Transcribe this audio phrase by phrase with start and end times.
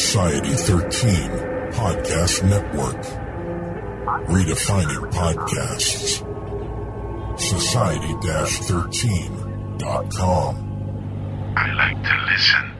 [0.00, 1.30] Society 13
[1.72, 2.96] Podcast Network.
[4.28, 6.24] Redefining podcasts.
[7.38, 8.14] Society
[8.62, 10.56] 13.com.
[11.54, 12.79] I like to listen.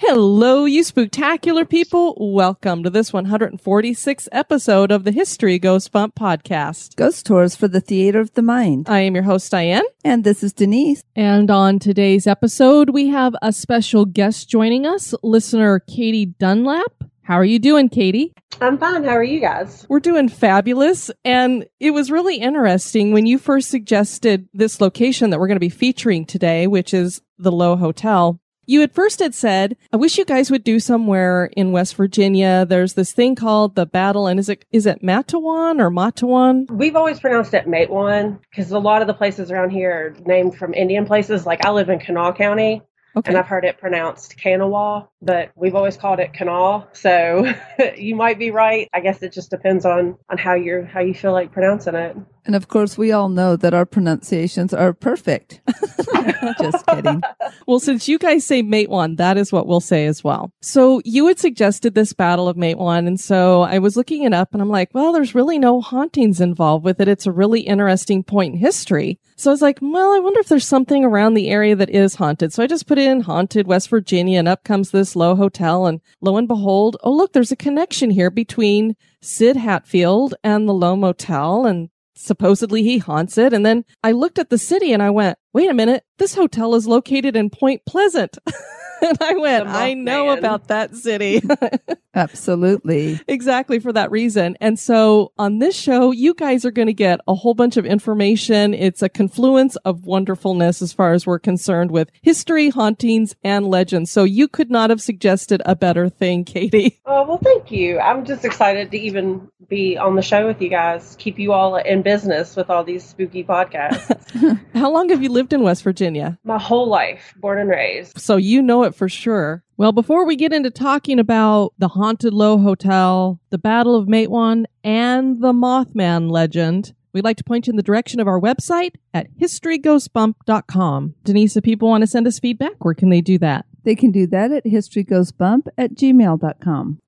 [0.00, 2.14] Hello, you spectacular people.
[2.20, 6.94] Welcome to this 146th episode of the History Goes Bump podcast.
[6.94, 8.88] Ghost Tours for the Theater of the Mind.
[8.88, 9.82] I am your host, Diane.
[10.04, 11.02] And this is Denise.
[11.16, 16.92] And on today's episode, we have a special guest joining us, listener Katie Dunlap.
[17.22, 18.32] How are you doing, Katie?
[18.60, 19.02] I'm fine.
[19.02, 19.84] How are you guys?
[19.88, 21.10] We're doing fabulous.
[21.24, 25.60] And it was really interesting when you first suggested this location that we're going to
[25.60, 28.40] be featuring today, which is the Lowe Hotel.
[28.68, 32.66] You at first had said, I wish you guys would do somewhere in West Virginia.
[32.68, 36.70] There's this thing called the battle, and is it is it Matawan or Matawan?
[36.70, 40.58] We've always pronounced it Matewan because a lot of the places around here are named
[40.58, 41.46] from Indian places.
[41.46, 42.82] Like I live in Kanawha County,
[43.16, 43.30] Okay.
[43.30, 46.88] and I've heard it pronounced Kanawha, but we've always called it Kanawha.
[46.92, 47.50] So
[47.96, 48.86] you might be right.
[48.92, 52.14] I guess it just depends on on how you're how you feel like pronouncing it.
[52.48, 55.60] And of course, we all know that our pronunciations are perfect.
[56.58, 57.20] Just kidding.
[57.66, 60.50] Well, since you guys say Matewan, that is what we'll say as well.
[60.62, 64.54] So you had suggested this Battle of Matewan, and so I was looking it up,
[64.54, 67.06] and I'm like, well, there's really no hauntings involved with it.
[67.06, 69.20] It's a really interesting point in history.
[69.36, 72.14] So I was like, well, I wonder if there's something around the area that is
[72.14, 72.54] haunted.
[72.54, 76.00] So I just put in haunted West Virginia, and up comes this Lowe Hotel, and
[76.22, 80.96] lo and behold, oh look, there's a connection here between Sid Hatfield and the Lowe
[80.96, 83.52] Motel, and supposedly he haunts it.
[83.52, 86.74] And then I looked at the city and I went, wait a minute, this hotel
[86.74, 88.36] is located in Point Pleasant.
[89.02, 90.38] and I went, I know Mothman.
[90.38, 91.40] about that city.
[92.14, 93.20] Absolutely.
[93.28, 94.56] exactly for that reason.
[94.60, 97.86] And so on this show, you guys are going to get a whole bunch of
[97.86, 98.74] information.
[98.74, 104.10] It's a confluence of wonderfulness as far as we're concerned with history, hauntings, and legends.
[104.10, 106.96] So you could not have suggested a better thing, Katie.
[107.10, 107.98] Oh well, thank you.
[107.98, 111.16] I'm just excited to even be on the show with you guys.
[111.18, 114.58] Keep you all in business with all these spooky podcasts.
[114.74, 116.38] How long have you lived in West Virginia?
[116.44, 118.20] My whole life, born and raised.
[118.20, 119.64] So you know it for sure.
[119.76, 124.64] Well, before we get into talking about the haunted Lowe Hotel, the Battle of Matewan,
[124.82, 128.94] and the Mothman legend, we'd like to point you in the direction of our website
[129.14, 131.14] at historygoesbump.com.
[131.24, 133.66] Denise, if people want to send us feedback, where can they do that?
[133.84, 136.98] They can do that at historyghostbump at gmail.com.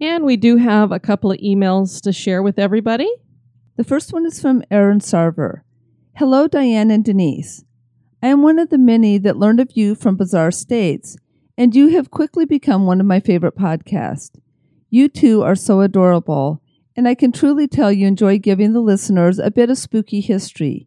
[0.00, 3.10] And we do have a couple of emails to share with everybody.
[3.76, 5.62] The first one is from Aaron Sarver.
[6.16, 7.64] Hello, Diane and Denise.
[8.22, 11.16] I am one of the many that learned of you from Bizarre States,
[11.58, 14.38] and you have quickly become one of my favorite podcasts.
[14.90, 16.62] You two are so adorable,
[16.96, 20.86] and I can truly tell you enjoy giving the listeners a bit of spooky history.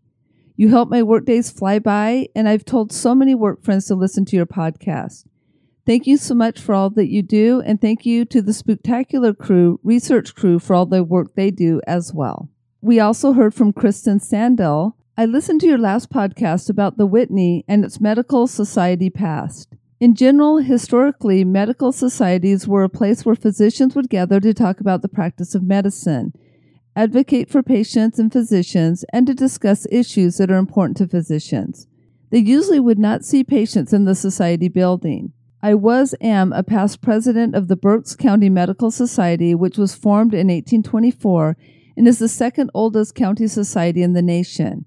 [0.55, 4.23] You help my workdays fly by, and I've told so many work friends to listen
[4.25, 5.25] to your podcast.
[5.85, 9.37] Thank you so much for all that you do, and thank you to the Spooktacular
[9.37, 12.49] crew, research crew, for all the work they do as well.
[12.79, 14.93] We also heard from Kristen Sandell.
[15.17, 19.75] I listened to your last podcast about the Whitney and its medical society past.
[20.01, 25.03] In general, historically, medical societies were a place where physicians would gather to talk about
[25.03, 26.33] the practice of medicine,
[26.95, 31.85] advocate for patients and physicians, and to discuss issues that are important to physicians.
[32.31, 35.33] They usually would not see patients in the society building.
[35.61, 40.33] I was am a past president of the Berks County Medical Society, which was formed
[40.33, 41.55] in 1824
[41.95, 44.85] and is the second oldest county society in the nation.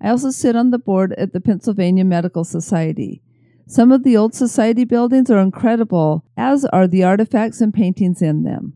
[0.00, 3.22] I also sit on the board at the Pennsylvania Medical Society.
[3.66, 8.42] Some of the old society buildings are incredible, as are the artifacts and paintings in
[8.42, 8.74] them.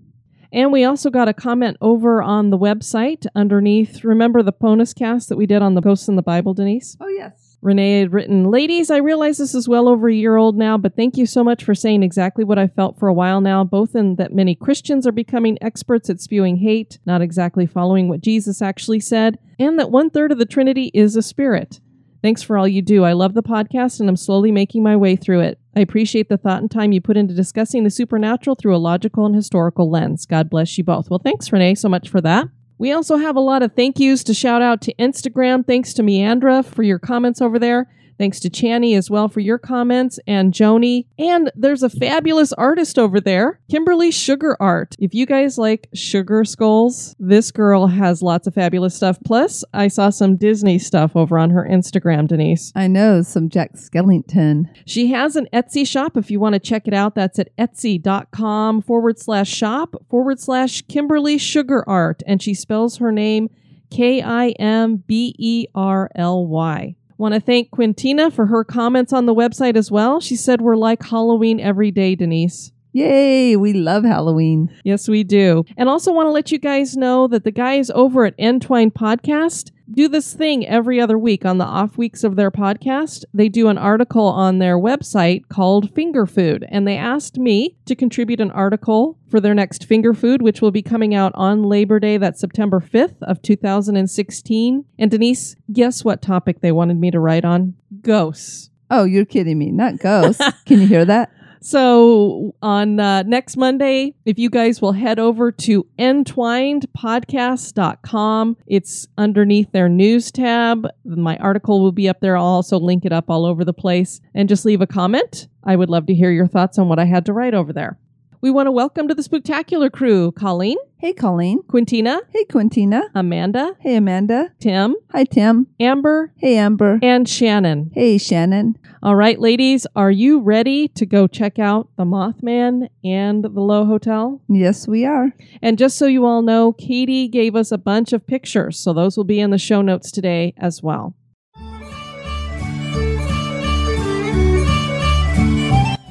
[0.52, 4.04] And we also got a comment over on the website underneath.
[4.04, 6.96] Remember the bonus cast that we did on the Ghosts in the Bible, Denise?
[7.00, 7.58] Oh, yes.
[7.62, 10.94] Renee had written, Ladies, I realize this is well over a year old now, but
[10.94, 13.96] thank you so much for saying exactly what I felt for a while now, both
[13.96, 18.62] in that many Christians are becoming experts at spewing hate, not exactly following what Jesus
[18.62, 21.80] actually said, and that one third of the Trinity is a spirit.
[22.22, 23.04] Thanks for all you do.
[23.04, 25.58] I love the podcast and I'm slowly making my way through it.
[25.76, 29.26] I appreciate the thought and time you put into discussing the supernatural through a logical
[29.26, 30.26] and historical lens.
[30.26, 31.10] God bless you both.
[31.10, 32.48] Well, thanks, Renee, so much for that.
[32.78, 35.66] We also have a lot of thank yous to shout out to Instagram.
[35.66, 37.88] Thanks to Meandra for your comments over there.
[38.18, 41.06] Thanks to Channy as well for your comments and Joni.
[41.18, 44.96] And there's a fabulous artist over there, Kimberly Sugar Art.
[44.98, 49.18] If you guys like sugar skulls, this girl has lots of fabulous stuff.
[49.24, 52.72] Plus, I saw some Disney stuff over on her Instagram, Denise.
[52.74, 54.66] I know some Jack Skellington.
[54.86, 57.14] She has an Etsy shop if you want to check it out.
[57.14, 62.22] That's at etsy.com forward slash shop forward slash Kimberly Sugar Art.
[62.26, 63.50] And she spells her name
[63.90, 66.96] K I M B E R L Y.
[67.18, 70.20] Want to thank Quintina for her comments on the website as well.
[70.20, 72.72] She said we're like Halloween every day, Denise.
[72.96, 74.74] Yay, we love Halloween.
[74.82, 75.66] Yes, we do.
[75.76, 79.70] And also want to let you guys know that the guys over at Entwine Podcast
[79.90, 83.26] do this thing every other week on the off weeks of their podcast.
[83.34, 87.94] They do an article on their website called Finger Food, and they asked me to
[87.94, 92.00] contribute an article for their next Finger Food, which will be coming out on Labor
[92.00, 94.86] Day, that's September 5th of 2016.
[94.98, 97.74] And Denise, guess what topic they wanted me to write on?
[98.00, 98.70] Ghosts.
[98.90, 99.70] Oh, you're kidding me.
[99.70, 100.42] Not ghosts.
[100.64, 101.30] Can you hear that?
[101.66, 109.72] So on uh, next Monday, if you guys will head over to entwinedpodcast.com, it's underneath
[109.72, 110.86] their news tab.
[111.04, 112.36] My article will be up there.
[112.36, 115.48] I'll also link it up all over the place and just leave a comment.
[115.64, 117.98] I would love to hear your thoughts on what I had to write over there.
[118.46, 121.64] We want to welcome to the spectacular crew Colleen, Hey, Colleen.
[121.64, 123.08] Quintina, Hey, Quintina.
[123.12, 124.52] Amanda, Hey, Amanda.
[124.60, 125.66] Tim, Hi, Tim.
[125.80, 127.00] Amber, Hey, Amber.
[127.02, 127.90] and Shannon.
[127.92, 128.78] Hey, Shannon.
[129.02, 133.84] All right, ladies, are you ready to go check out the Mothman and the Lowe
[133.84, 134.40] Hotel?
[134.48, 135.32] Yes, we are.
[135.60, 139.16] And just so you all know, Katie gave us a bunch of pictures, so those
[139.16, 141.16] will be in the show notes today as well.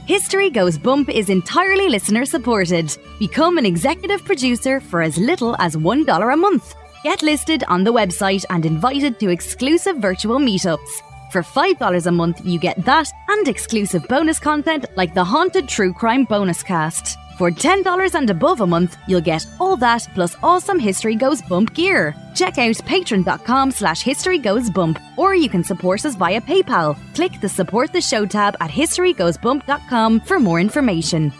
[0.07, 2.95] History Goes Bump is entirely listener supported.
[3.17, 6.75] Become an executive producer for as little as $1 a month.
[7.03, 11.01] Get listed on the website and invited to exclusive virtual meetups.
[11.31, 15.91] For $5 a month, you get that and exclusive bonus content like the Haunted True
[15.91, 17.17] Crime Bonus Cast.
[17.37, 21.73] For $10 and above a month, you'll get all that plus awesome History Goes Bump
[21.73, 22.15] gear.
[22.33, 26.97] Check out patreon.com slash history goes bump, or you can support us via PayPal.
[27.13, 31.33] Click the support the show tab at historygoesbump.com for more information.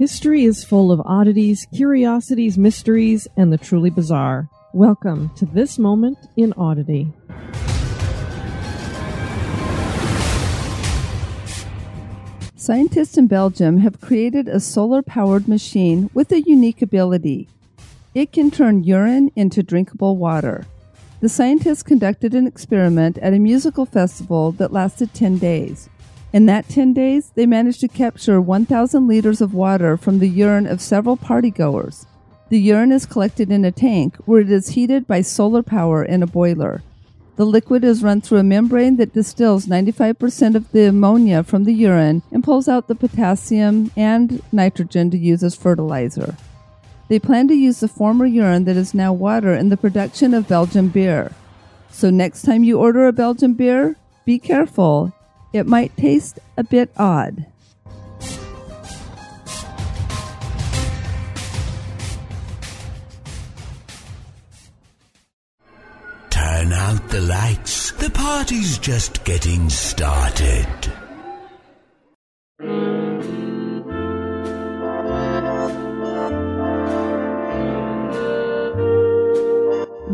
[0.00, 4.48] History is full of oddities, curiosities, mysteries, and the truly bizarre.
[4.72, 7.12] Welcome to this moment in oddity.
[12.56, 17.46] Scientists in Belgium have created a solar powered machine with a unique ability.
[18.14, 20.64] It can turn urine into drinkable water.
[21.20, 25.90] The scientists conducted an experiment at a musical festival that lasted 10 days.
[26.32, 30.66] In that 10 days, they managed to capture 1,000 liters of water from the urine
[30.66, 32.06] of several partygoers.
[32.50, 36.22] The urine is collected in a tank where it is heated by solar power in
[36.22, 36.82] a boiler.
[37.36, 41.72] The liquid is run through a membrane that distills 95% of the ammonia from the
[41.72, 46.36] urine and pulls out the potassium and nitrogen to use as fertilizer.
[47.08, 50.46] They plan to use the former urine that is now water in the production of
[50.46, 51.32] Belgian beer.
[51.90, 55.12] So next time you order a Belgian beer, be careful.
[55.52, 57.44] It might taste a bit odd.
[66.30, 67.90] Turn out the lights.
[67.92, 70.68] The party's just getting started.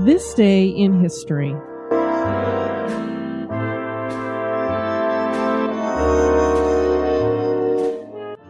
[0.07, 1.55] This day in history.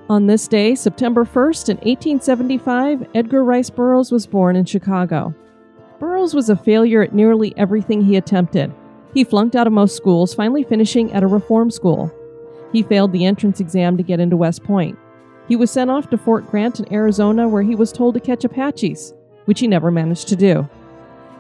[0.08, 5.34] On this day, September 1st, in 1875, Edgar Rice Burroughs was born in Chicago.
[5.98, 8.72] Burroughs was a failure at nearly everything he attempted.
[9.14, 12.12] He flunked out of most schools, finally finishing at a reform school.
[12.70, 14.96] He failed the entrance exam to get into West Point.
[15.48, 18.44] He was sent off to Fort Grant in Arizona, where he was told to catch
[18.44, 19.12] Apaches,
[19.46, 20.68] which he never managed to do.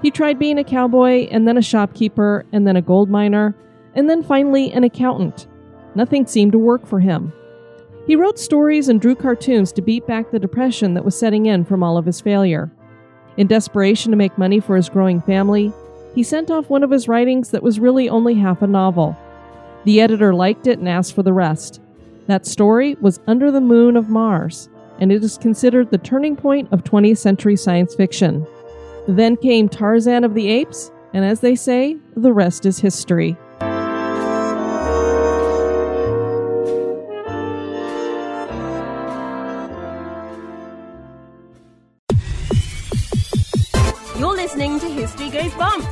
[0.02, 3.54] He tried being a cowboy, and then a shopkeeper, and then a gold miner,
[3.94, 5.46] and then finally an accountant.
[5.94, 7.32] Nothing seemed to work for him.
[8.06, 11.64] He wrote stories and drew cartoons to beat back the depression that was setting in
[11.64, 12.70] from all of his failure.
[13.36, 15.72] In desperation to make money for his growing family,
[16.14, 19.16] he sent off one of his writings that was really only half a novel.
[19.84, 21.80] The editor liked it and asked for the rest.
[22.28, 24.68] That story was Under the Moon of Mars,
[25.00, 28.46] and it is considered the turning point of 20th century science fiction.
[29.08, 33.36] Then came Tarzan of the Apes, and as they say, the rest is history.
[44.18, 45.84] You're listening to History Goes Bump.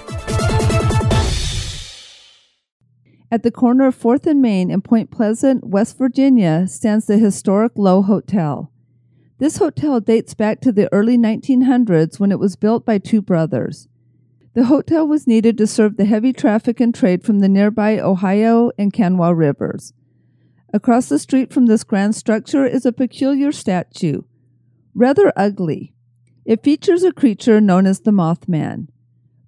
[3.31, 7.73] At the corner of 4th and Main in Point Pleasant, West Virginia, stands the historic
[7.77, 8.73] Lowe Hotel.
[9.39, 13.89] This hotel dates back to the early 1900s when it was built by two brothers.
[14.55, 18.71] The hotel was needed to serve the heavy traffic and trade from the nearby Ohio
[18.79, 19.93] and Kanawha rivers.
[20.73, 24.23] Across the street from this grand structure is a peculiar statue,
[24.95, 25.94] rather ugly.
[26.45, 28.89] It features a creature known as the Mothman.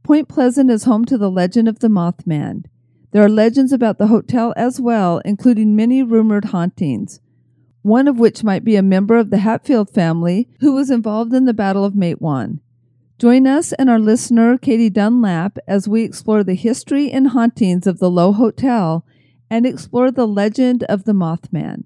[0.02, 2.64] Point Pleasant is home to the legend of the Mothman.
[3.10, 7.20] There are legends about the hotel as well, including many rumored hauntings,
[7.82, 11.44] one of which might be a member of the Hatfield family who was involved in
[11.44, 12.60] the Battle of Matewan.
[13.18, 17.98] Join us and our listener, Katie Dunlap, as we explore the history and hauntings of
[17.98, 19.04] the Lowe Hotel
[19.50, 21.84] and explore the legend of the Mothman.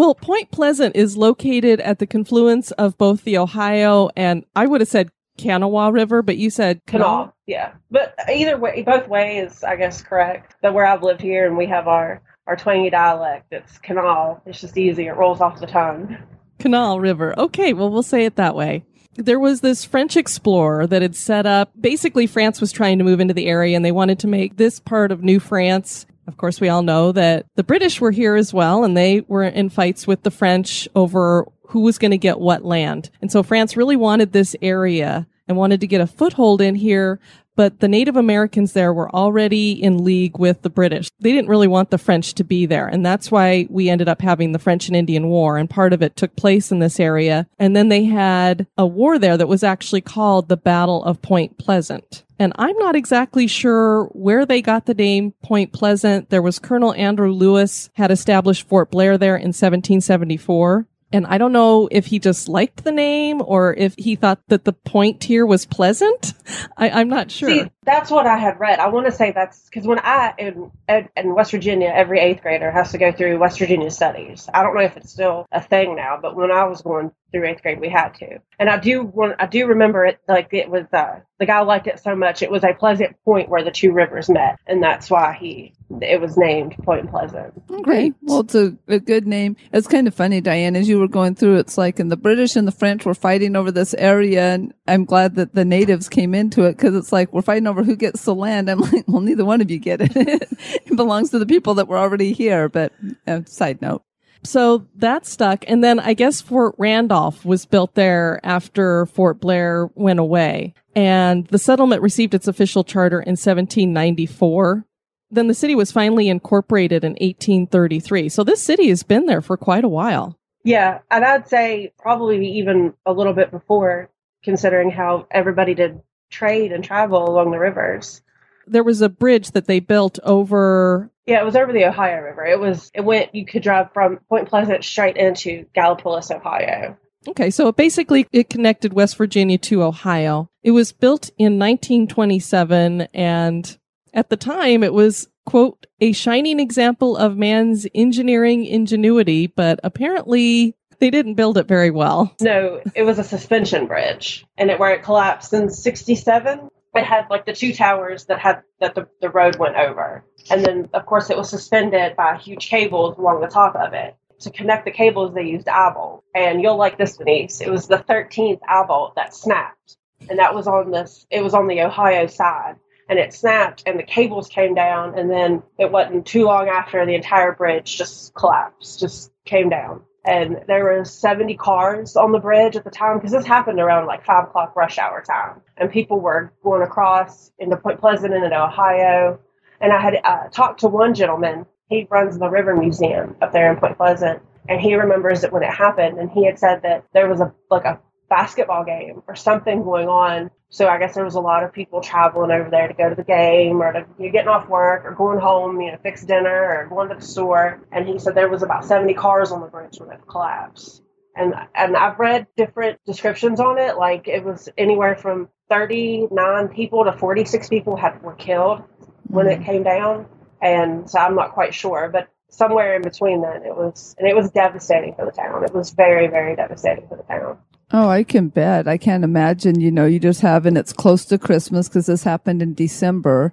[0.00, 4.80] Well, Point Pleasant is located at the confluence of both the Ohio and I would
[4.80, 7.34] have said Kanawha River, but you said Kanawha.
[7.46, 10.56] Yeah, but either way, both ways, I guess correct.
[10.62, 13.48] But where I've lived here and we have our our twangy dialect.
[13.50, 14.40] It's Canal.
[14.46, 15.06] It's just easy.
[15.06, 16.16] It rolls off the tongue.
[16.58, 17.38] Canal River.
[17.38, 18.86] Okay, well, we'll say it that way.
[19.16, 21.72] There was this French explorer that had set up.
[21.78, 24.80] Basically, France was trying to move into the area and they wanted to make this
[24.80, 26.06] part of New France.
[26.30, 29.42] Of course, we all know that the British were here as well and they were
[29.42, 33.10] in fights with the French over who was going to get what land.
[33.20, 37.18] And so France really wanted this area and wanted to get a foothold in here
[37.60, 41.10] but the Native Americans there were already in league with the British.
[41.20, 42.88] They didn't really want the French to be there.
[42.88, 45.58] And that's why we ended up having the French and Indian War.
[45.58, 47.46] And part of it took place in this area.
[47.58, 51.58] And then they had a war there that was actually called the Battle of Point
[51.58, 52.24] Pleasant.
[52.38, 56.30] And I'm not exactly sure where they got the name Point Pleasant.
[56.30, 60.86] There was Colonel Andrew Lewis had established Fort Blair there in 1774.
[61.12, 64.64] And I don't know if he just liked the name or if he thought that
[64.64, 66.34] the point here was pleasant.
[66.76, 67.48] I, am not sure.
[67.48, 68.78] See, that's what I had read.
[68.78, 70.70] I want to say that's because when I in,
[71.16, 74.48] in West Virginia, every eighth grader has to go through West Virginia studies.
[74.54, 77.48] I don't know if it's still a thing now, but when I was going through
[77.48, 78.38] eighth grade, we had to.
[78.58, 81.86] And I do want, I do remember it like it was uh, the guy liked
[81.86, 82.42] it so much.
[82.42, 86.20] It was a pleasant point where the two rivers met, and that's why he it
[86.20, 87.52] was named Point Pleasant.
[87.70, 89.56] Okay, well, it's a, a good name.
[89.72, 91.56] It's kind of funny, Diane, as you were going through.
[91.56, 95.04] It's like, and the British and the French were fighting over this area, and I'm
[95.04, 98.24] glad that the natives came into it because it's like we're fighting over who gets
[98.24, 98.70] the land.
[98.70, 100.12] I'm like, well, neither one of you get it.
[100.16, 102.68] it belongs to the people that were already here.
[102.68, 102.92] But
[103.26, 104.02] uh, side note.
[104.42, 105.64] So that stuck.
[105.68, 110.74] And then I guess Fort Randolph was built there after Fort Blair went away.
[110.96, 114.84] And the settlement received its official charter in 1794.
[115.30, 118.28] Then the city was finally incorporated in 1833.
[118.28, 120.36] So this city has been there for quite a while.
[120.64, 120.98] Yeah.
[121.10, 124.10] And I'd say probably even a little bit before,
[124.42, 128.22] considering how everybody did trade and travel along the rivers.
[128.66, 132.44] There was a bridge that they built over yeah, it was over the Ohio River.
[132.44, 136.96] It was it went you could drive from Point Pleasant straight into Gallipolis, Ohio.
[137.28, 140.50] Okay, so basically it connected West Virginia to Ohio.
[140.64, 143.78] It was built in 1927 and
[144.12, 150.74] at the time it was quote a shining example of man's engineering ingenuity, but apparently
[151.00, 152.34] they didn't build it very well.
[152.40, 157.30] No, it was a suspension bridge and it where it collapsed in 67 it had
[157.30, 160.24] like the two towers that had that the, the road went over.
[160.50, 164.16] And then of course it was suspended by huge cables along the top of it.
[164.40, 167.60] To connect the cables they used eye bolt and you'll like this denise.
[167.60, 169.96] It was the 13th eye bolt that snapped.
[170.28, 172.76] And that was on this it was on the ohio side.
[173.08, 175.18] And it snapped and the cables came down.
[175.18, 180.02] And then it wasn't too long after the entire bridge just collapsed just came down
[180.24, 184.06] and there were 70 cars on the bridge at the time because this happened around
[184.06, 185.60] like five o'clock rush hour time.
[185.78, 189.38] And people were going across into point pleasant and into ohio.
[189.80, 191.64] And i had uh, talked to one gentleman.
[191.88, 194.42] He runs the river museum up there in point pleasant.
[194.68, 196.18] And he remembers it when it happened.
[196.18, 197.98] And he had said that there was a like a
[198.30, 200.50] basketball game or something going on.
[200.70, 203.14] So I guess there was a lot of people traveling over there to go to
[203.16, 206.24] the game or to you know, getting off work or going home, you know, fix
[206.24, 207.82] dinner or going to the store.
[207.90, 211.02] And he said there was about 70 cars on the bridge when it collapsed.
[211.36, 213.96] And and I've read different descriptions on it.
[213.96, 218.82] Like it was anywhere from 39 people to 46 people had were killed
[219.24, 219.64] when it mm-hmm.
[219.64, 220.26] came down.
[220.62, 224.36] and so I'm not quite sure, but somewhere in between then it was, and it
[224.36, 225.64] was devastating for the town.
[225.64, 227.58] It was very, very devastating for the town.
[227.92, 228.86] Oh, I can bet.
[228.86, 232.22] I can't imagine, you know, you just have, and it's close to Christmas because this
[232.22, 233.52] happened in December.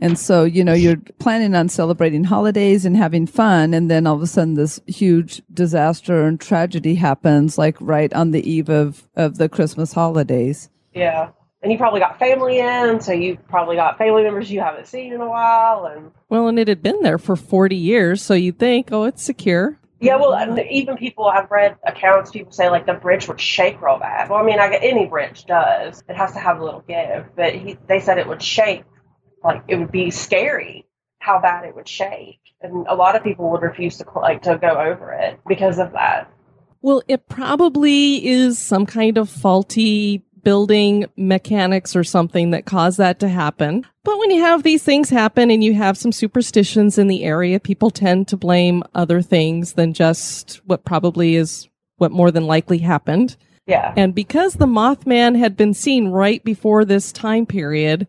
[0.00, 3.74] And so, you know, you're planning on celebrating holidays and having fun.
[3.74, 8.30] And then all of a sudden this huge disaster and tragedy happens like right on
[8.30, 10.70] the eve of, of the Christmas holidays.
[10.94, 11.30] Yeah.
[11.62, 15.12] And you probably got family in, so you probably got family members you haven't seen
[15.12, 15.84] in a while.
[15.84, 19.22] And Well, and it had been there for 40 years, so you'd think, oh, it's
[19.22, 19.78] secure.
[20.00, 23.98] Yeah, well, even people I've read accounts, people say like the bridge would shake real
[23.98, 24.30] bad.
[24.30, 26.02] Well, I mean, I get any bridge does.
[26.08, 28.84] It has to have a little give, but he, they said it would shake,
[29.44, 30.86] like it would be scary
[31.18, 34.56] how bad it would shake, and a lot of people would refuse to like to
[34.56, 36.32] go over it because of that.
[36.82, 43.20] Well, it probably is some kind of faulty building mechanics or something that caused that
[43.20, 43.86] to happen.
[44.04, 47.60] But when you have these things happen and you have some superstitions in the area,
[47.60, 51.68] people tend to blame other things than just what probably is
[51.98, 53.36] what more than likely happened.
[53.66, 53.92] Yeah.
[53.96, 58.06] And because the Mothman had been seen right before this time period,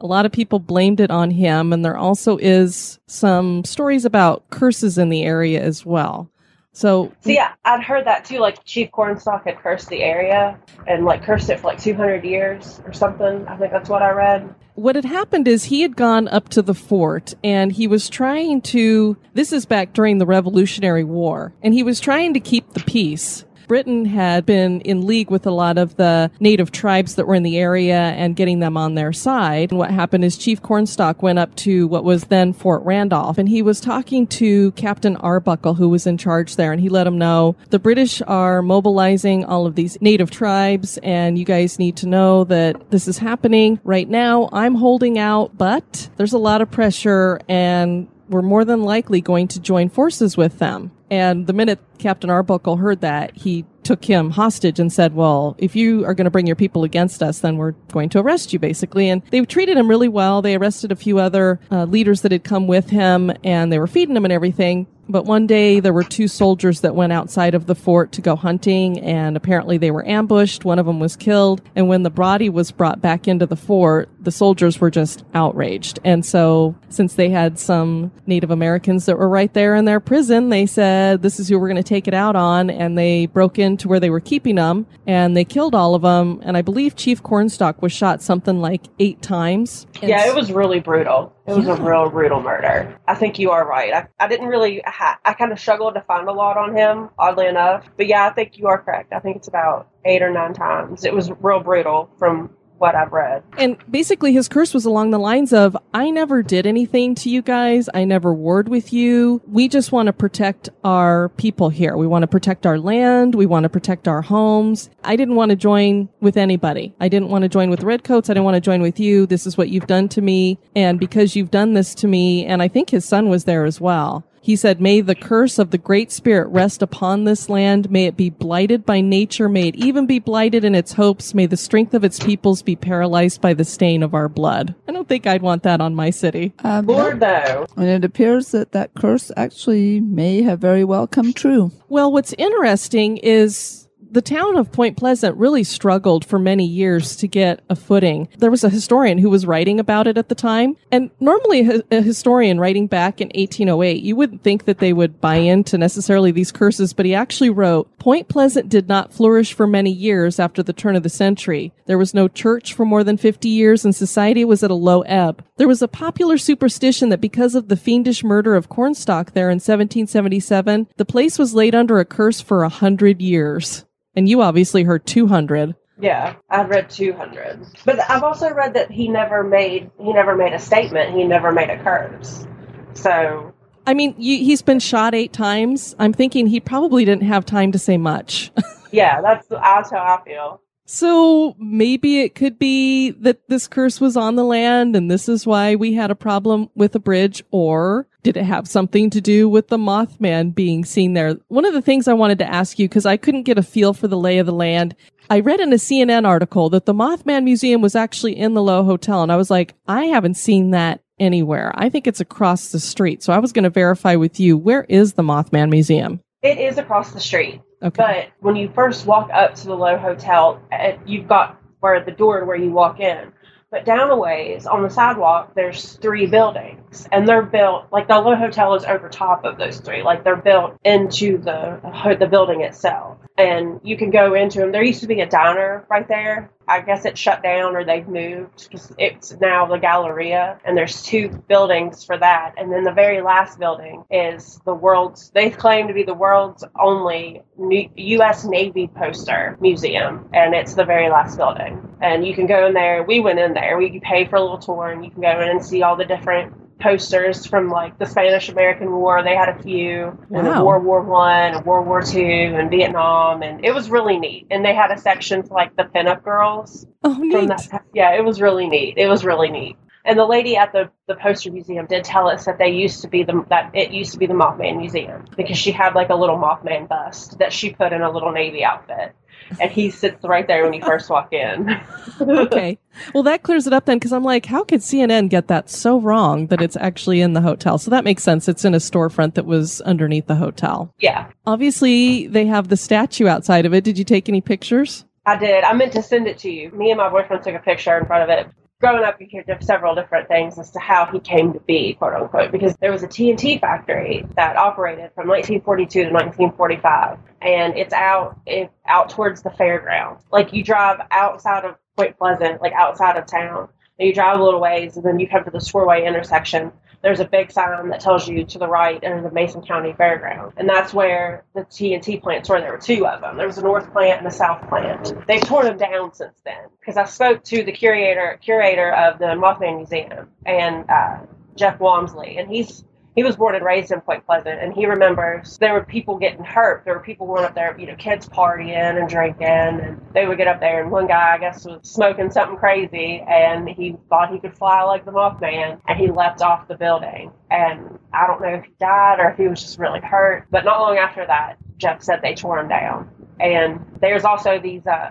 [0.00, 1.72] a lot of people blamed it on him.
[1.72, 6.30] And there also is some stories about curses in the area as well.
[6.72, 8.38] So See, I, I'd heard that too.
[8.38, 12.80] Like Chief Cornstalk had cursed the area and like cursed it for like 200 years
[12.86, 13.46] or something.
[13.46, 14.54] I think that's what I read.
[14.74, 18.62] what had happened is he had gone up to the fort and he was trying
[18.62, 22.80] to, this is back during the Revolutionary War, and he was trying to keep the
[22.80, 23.44] peace.
[23.72, 27.42] Britain had been in league with a lot of the native tribes that were in
[27.42, 29.70] the area and getting them on their side.
[29.70, 33.48] And what happened is Chief Cornstalk went up to what was then Fort Randolph and
[33.48, 37.16] he was talking to Captain Arbuckle, who was in charge there, and he let him
[37.16, 42.06] know the British are mobilizing all of these native tribes and you guys need to
[42.06, 44.50] know that this is happening right now.
[44.52, 49.48] I'm holding out, but there's a lot of pressure and we're more than likely going
[49.48, 50.90] to join forces with them.
[51.10, 55.76] And the minute Captain Arbuckle heard that, he took him hostage and said, well, if
[55.76, 58.58] you are going to bring your people against us, then we're going to arrest you,
[58.58, 59.08] basically.
[59.08, 60.40] And they treated him really well.
[60.40, 63.86] They arrested a few other uh, leaders that had come with him and they were
[63.86, 64.86] feeding him and everything.
[65.08, 68.36] But one day there were two soldiers that went outside of the fort to go
[68.36, 70.64] hunting and apparently they were ambushed.
[70.64, 71.60] One of them was killed.
[71.74, 75.98] And when the body was brought back into the fort, the soldiers were just outraged.
[76.04, 80.48] And so since they had some Native Americans that were right there in their prison,
[80.48, 82.70] they said, this is who we're going to take it out on.
[82.70, 86.40] And they broke into where they were keeping them and they killed all of them.
[86.42, 89.86] And I believe Chief Cornstalk was shot something like eight times.
[90.00, 91.34] Yeah, it was really brutal.
[91.46, 92.96] It was a real brutal murder.
[93.06, 93.92] I think you are right.
[93.92, 97.10] I, I didn't really, ha- I kind of struggled to find a lot on him,
[97.18, 97.84] oddly enough.
[97.96, 99.12] But yeah, I think you are correct.
[99.12, 101.04] I think it's about eight or nine times.
[101.04, 102.50] It was real brutal from
[102.82, 103.44] what I've read.
[103.56, 107.40] And basically, his curse was along the lines of, I never did anything to you
[107.40, 107.88] guys.
[107.94, 109.40] I never warred with you.
[109.46, 111.96] We just want to protect our people here.
[111.96, 113.36] We want to protect our land.
[113.36, 114.90] We want to protect our homes.
[115.04, 116.92] I didn't want to join with anybody.
[117.00, 118.28] I didn't want to join with Redcoats.
[118.28, 119.26] I didn't want to join with you.
[119.26, 120.58] This is what you've done to me.
[120.74, 123.80] And because you've done this to me, and I think his son was there as
[123.80, 124.26] well.
[124.42, 127.90] He said, May the curse of the Great Spirit rest upon this land.
[127.90, 129.48] May it be blighted by nature.
[129.48, 131.32] May it even be blighted in its hopes.
[131.32, 134.74] May the strength of its peoples be paralyzed by the stain of our blood.
[134.88, 136.52] I don't think I'd want that on my city.
[136.64, 137.66] Um, Lord, though.
[137.76, 141.70] and it appears that that curse actually may have very well come true.
[141.88, 143.81] Well, what's interesting is
[144.12, 148.28] the town of Point Pleasant really struggled for many years to get a footing.
[148.36, 150.76] There was a historian who was writing about it at the time.
[150.90, 155.36] And normally a, historian writing back in 1808, you wouldn't think that they would buy
[155.36, 159.90] into necessarily these curses, but he actually wrote, Point Pleasant did not flourish for many
[159.90, 161.72] years after the turn of the century.
[161.86, 165.00] There was no church for more than 50 years and society was at a low
[165.02, 165.42] ebb.
[165.56, 169.56] There was a popular superstition that because of the fiendish murder of Cornstalk there in
[169.56, 173.86] 1777, the place was laid under a curse for a hundred years.
[174.14, 175.74] And you obviously heard 200.
[176.00, 177.66] Yeah, I've read 200.
[177.84, 181.14] But I've also read that he never made he never made a statement.
[181.14, 182.46] He never made a curse.
[182.94, 183.54] So
[183.86, 185.94] I mean, you, he's been shot eight times.
[185.98, 188.52] I'm thinking he probably didn't have time to say much.
[188.92, 190.60] yeah, that's that's how I feel.
[190.84, 195.46] So maybe it could be that this curse was on the land and this is
[195.46, 199.48] why we had a problem with a bridge or did it have something to do
[199.48, 201.36] with the Mothman being seen there?
[201.48, 203.94] One of the things I wanted to ask you, because I couldn't get a feel
[203.94, 204.94] for the lay of the land,
[205.30, 208.84] I read in a CNN article that the Mothman Museum was actually in the Lowe
[208.84, 209.22] Hotel.
[209.22, 211.72] And I was like, I haven't seen that anywhere.
[211.74, 213.22] I think it's across the street.
[213.22, 216.20] So I was going to verify with you, where is the Mothman Museum?
[216.42, 217.60] It is across the street.
[217.82, 217.92] Okay.
[217.96, 222.12] But when you first walk up to the Lowe Hotel, uh, you've got where the
[222.12, 223.32] door where you walk in.
[223.70, 228.20] But down a ways on the sidewalk, there's three buildings, and they're built like the
[228.20, 230.02] Lowe Hotel is over top of those three.
[230.02, 231.80] Like they're built into the
[232.20, 234.72] the building itself, and you can go into them.
[234.72, 236.50] There used to be a diner right there.
[236.72, 241.02] I guess it shut down or they've moved because it's now the Galleria, and there's
[241.02, 242.54] two buildings for that.
[242.56, 245.30] And then the very last building is the world's.
[245.30, 248.46] They claim to be the world's only U.S.
[248.46, 251.94] Navy poster museum, and it's the very last building.
[252.00, 253.02] And you can go in there.
[253.02, 253.76] We went in there.
[253.76, 256.06] We pay for a little tour, and you can go in and see all the
[256.06, 259.22] different posters from like the Spanish American War.
[259.22, 260.64] They had a few, and Wow.
[260.64, 264.46] World War One, and World War Two, and Vietnam, and it was really neat.
[264.50, 267.48] And they had a section for like the pinup girls Oh, from neat.
[267.48, 267.84] that.
[267.94, 268.94] Yeah, it was really neat.
[268.96, 269.76] It was really neat.
[270.04, 273.08] And the lady at the, the poster museum did tell us that they used to
[273.08, 276.14] be the that it used to be the Mothman Museum because she had like a
[276.14, 279.14] little Mothman bust that she put in a little navy outfit,
[279.60, 281.80] and he sits right there when you first walk in.
[282.20, 282.78] okay.
[283.14, 286.00] Well, that clears it up then, because I'm like, how could CNN get that so
[286.00, 287.78] wrong that it's actually in the hotel?
[287.78, 288.48] So that makes sense.
[288.48, 290.92] It's in a storefront that was underneath the hotel.
[290.98, 293.84] yeah, Obviously, they have the statue outside of it.
[293.84, 295.04] Did you take any pictures?
[295.24, 295.62] I did.
[295.62, 296.70] I meant to send it to you.
[296.72, 298.52] Me and my boyfriend took a picture in front of it.
[298.82, 302.14] Growing up, you hear several different things as to how he came to be, quote
[302.14, 307.94] unquote, because there was a TNT factory that operated from 1942 to 1945, and it's
[307.94, 310.24] out it, out towards the fairgrounds.
[310.32, 313.68] Like you drive outside of Point Pleasant, like outside of town,
[314.00, 316.72] and you drive a little ways, and then you come to the Squareway intersection.
[317.02, 320.52] There's a big sign that tells you to the right there's the Mason County Fairground,
[320.56, 322.60] and that's where the TNT plants were.
[322.60, 323.36] There were two of them.
[323.36, 325.26] There was a north plant and a south plant.
[325.26, 326.68] They've torn them down since then.
[326.78, 331.18] Because I spoke to the curator curator of the Mothman Museum and uh,
[331.56, 335.58] Jeff Wamsley, and he's he was born and raised in Point Pleasant, and he remembers
[335.58, 336.82] there were people getting hurt.
[336.84, 340.38] There were people going up there, you know, kids partying and drinking, and they would
[340.38, 340.82] get up there.
[340.82, 344.82] And one guy, I guess, was smoking something crazy, and he thought he could fly
[344.82, 347.32] like the Mothman, and he leapt off the building.
[347.50, 350.46] And I don't know if he died or if he was just really hurt.
[350.50, 353.10] But not long after that, Jeff said they tore him down.
[353.40, 354.86] And there's also these.
[354.86, 355.10] Uh,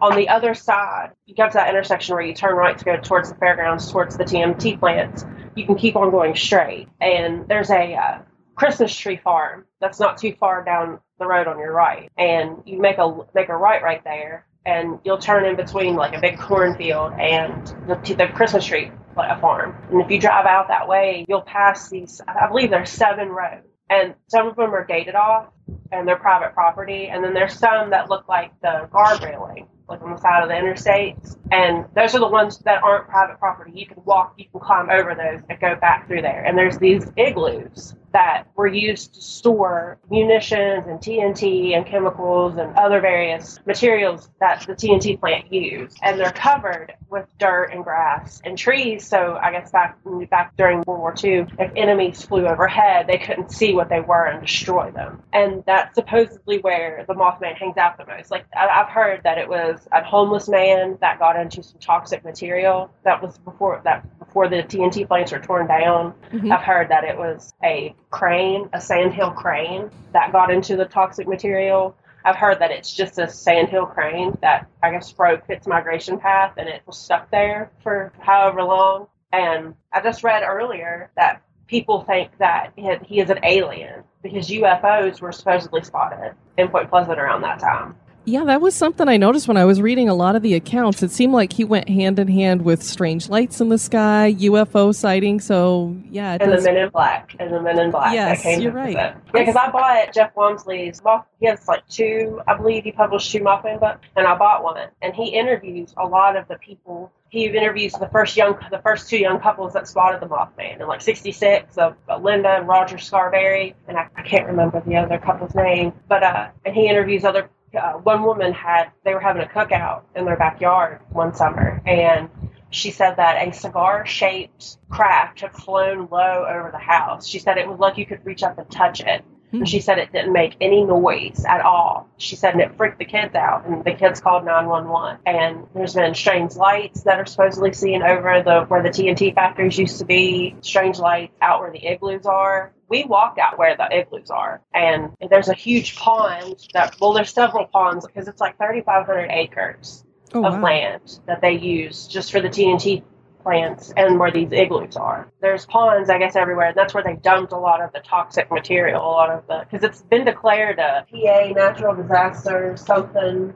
[0.00, 2.96] on the other side, you come to that intersection where you turn right to go
[2.96, 5.24] towards the fairgrounds, towards the TNT plants.
[5.54, 8.18] You can keep on going straight, and there's a uh,
[8.54, 12.80] Christmas tree farm that's not too far down the road on your right, and you
[12.80, 16.38] make a make a right right there, and you'll turn in between like a big
[16.38, 19.76] cornfield and the, the Christmas tree pla- farm.
[19.90, 22.20] And if you drive out that way, you'll pass these.
[22.26, 25.48] I believe there's seven roads, and some of them are gated off,
[25.90, 30.02] and they're private property, and then there's some that look like the guard railing, like
[30.02, 33.72] on the side of the interstates, and those are the ones that aren't private property.
[33.74, 36.44] You can walk, you can climb over those and go back through there.
[36.44, 42.76] And there's these igloos that were used to store munitions and TNT and chemicals and
[42.76, 48.40] other various materials that the TNT plant used, and they're covered with dirt and grass
[48.44, 49.06] and trees.
[49.06, 49.98] So I guess back
[50.30, 54.24] back during World War II, if enemies flew overhead, they couldn't see what they were
[54.26, 55.22] and destroy them.
[55.32, 58.30] And that's supposedly where the Mothman hangs out the most.
[58.30, 62.24] Like I- I've heard that it was a homeless man that got into some toxic
[62.24, 62.90] material.
[63.04, 66.14] That was before that before the TNT plants were torn down.
[66.32, 66.52] Mhm.
[66.52, 71.26] I've heard that it was a crane, a sandhill crane, that got into the toxic
[71.26, 71.96] material.
[72.24, 76.54] I've heard that it's just a sandhill crane that I guess broke its migration path
[76.56, 79.08] and it was stuck there for however long.
[79.32, 85.20] And I just read earlier that people think that he is an alien because UFOs
[85.20, 87.96] were supposedly spotted in Point Pleasant around that time.
[88.24, 91.02] Yeah, that was something I noticed when I was reading a lot of the accounts.
[91.02, 94.94] It seemed like he went hand in hand with strange lights in the sky, UFO
[94.94, 95.44] sightings.
[95.44, 96.60] So, yeah, And the.
[96.60, 98.14] Men in Black, and the Men in Black.
[98.14, 98.92] Yes, you're right.
[98.94, 101.02] Yeah, because I bought Jeff Wamsley's.
[101.02, 104.62] Moth- He has like two, I believe he published two Mothman books, and I bought
[104.62, 104.88] one.
[105.02, 107.10] And he interviews a lot of the people.
[107.30, 110.86] He interviews the first young, the first two young couples that spotted the Mothman in
[110.86, 115.54] like '66 of Linda and Roger Scarberry, and I, I can't remember the other couple's
[115.56, 115.92] name.
[116.08, 117.48] But uh, and he interviews other.
[117.74, 122.28] Uh, one woman had they were having a cookout in their backyard one summer, and
[122.70, 127.26] she said that a cigar shaped craft had flown low over the house.
[127.26, 129.24] She said it was like you could reach up and touch it.
[129.52, 132.08] And she said it didn't make any noise at all.
[132.16, 135.20] She said and it freaked the kids out, and the kids called 911.
[135.26, 139.78] And there's been strange lights that are supposedly seen over the where the TNT factories
[139.78, 142.72] used to be, strange lights out where the igloos are.
[142.88, 147.32] We walked out where the igloos are, and there's a huge pond that, well, there's
[147.32, 150.62] several ponds because it's like 3,500 acres Oh, of wow.
[150.62, 153.02] land that they use just for the TNT
[153.42, 155.30] plants and where these igloos are.
[155.40, 158.50] There's ponds, I guess, everywhere, and that's where they dumped a lot of the toxic
[158.50, 163.54] material, a lot of the because it's been declared a PA natural disaster, something.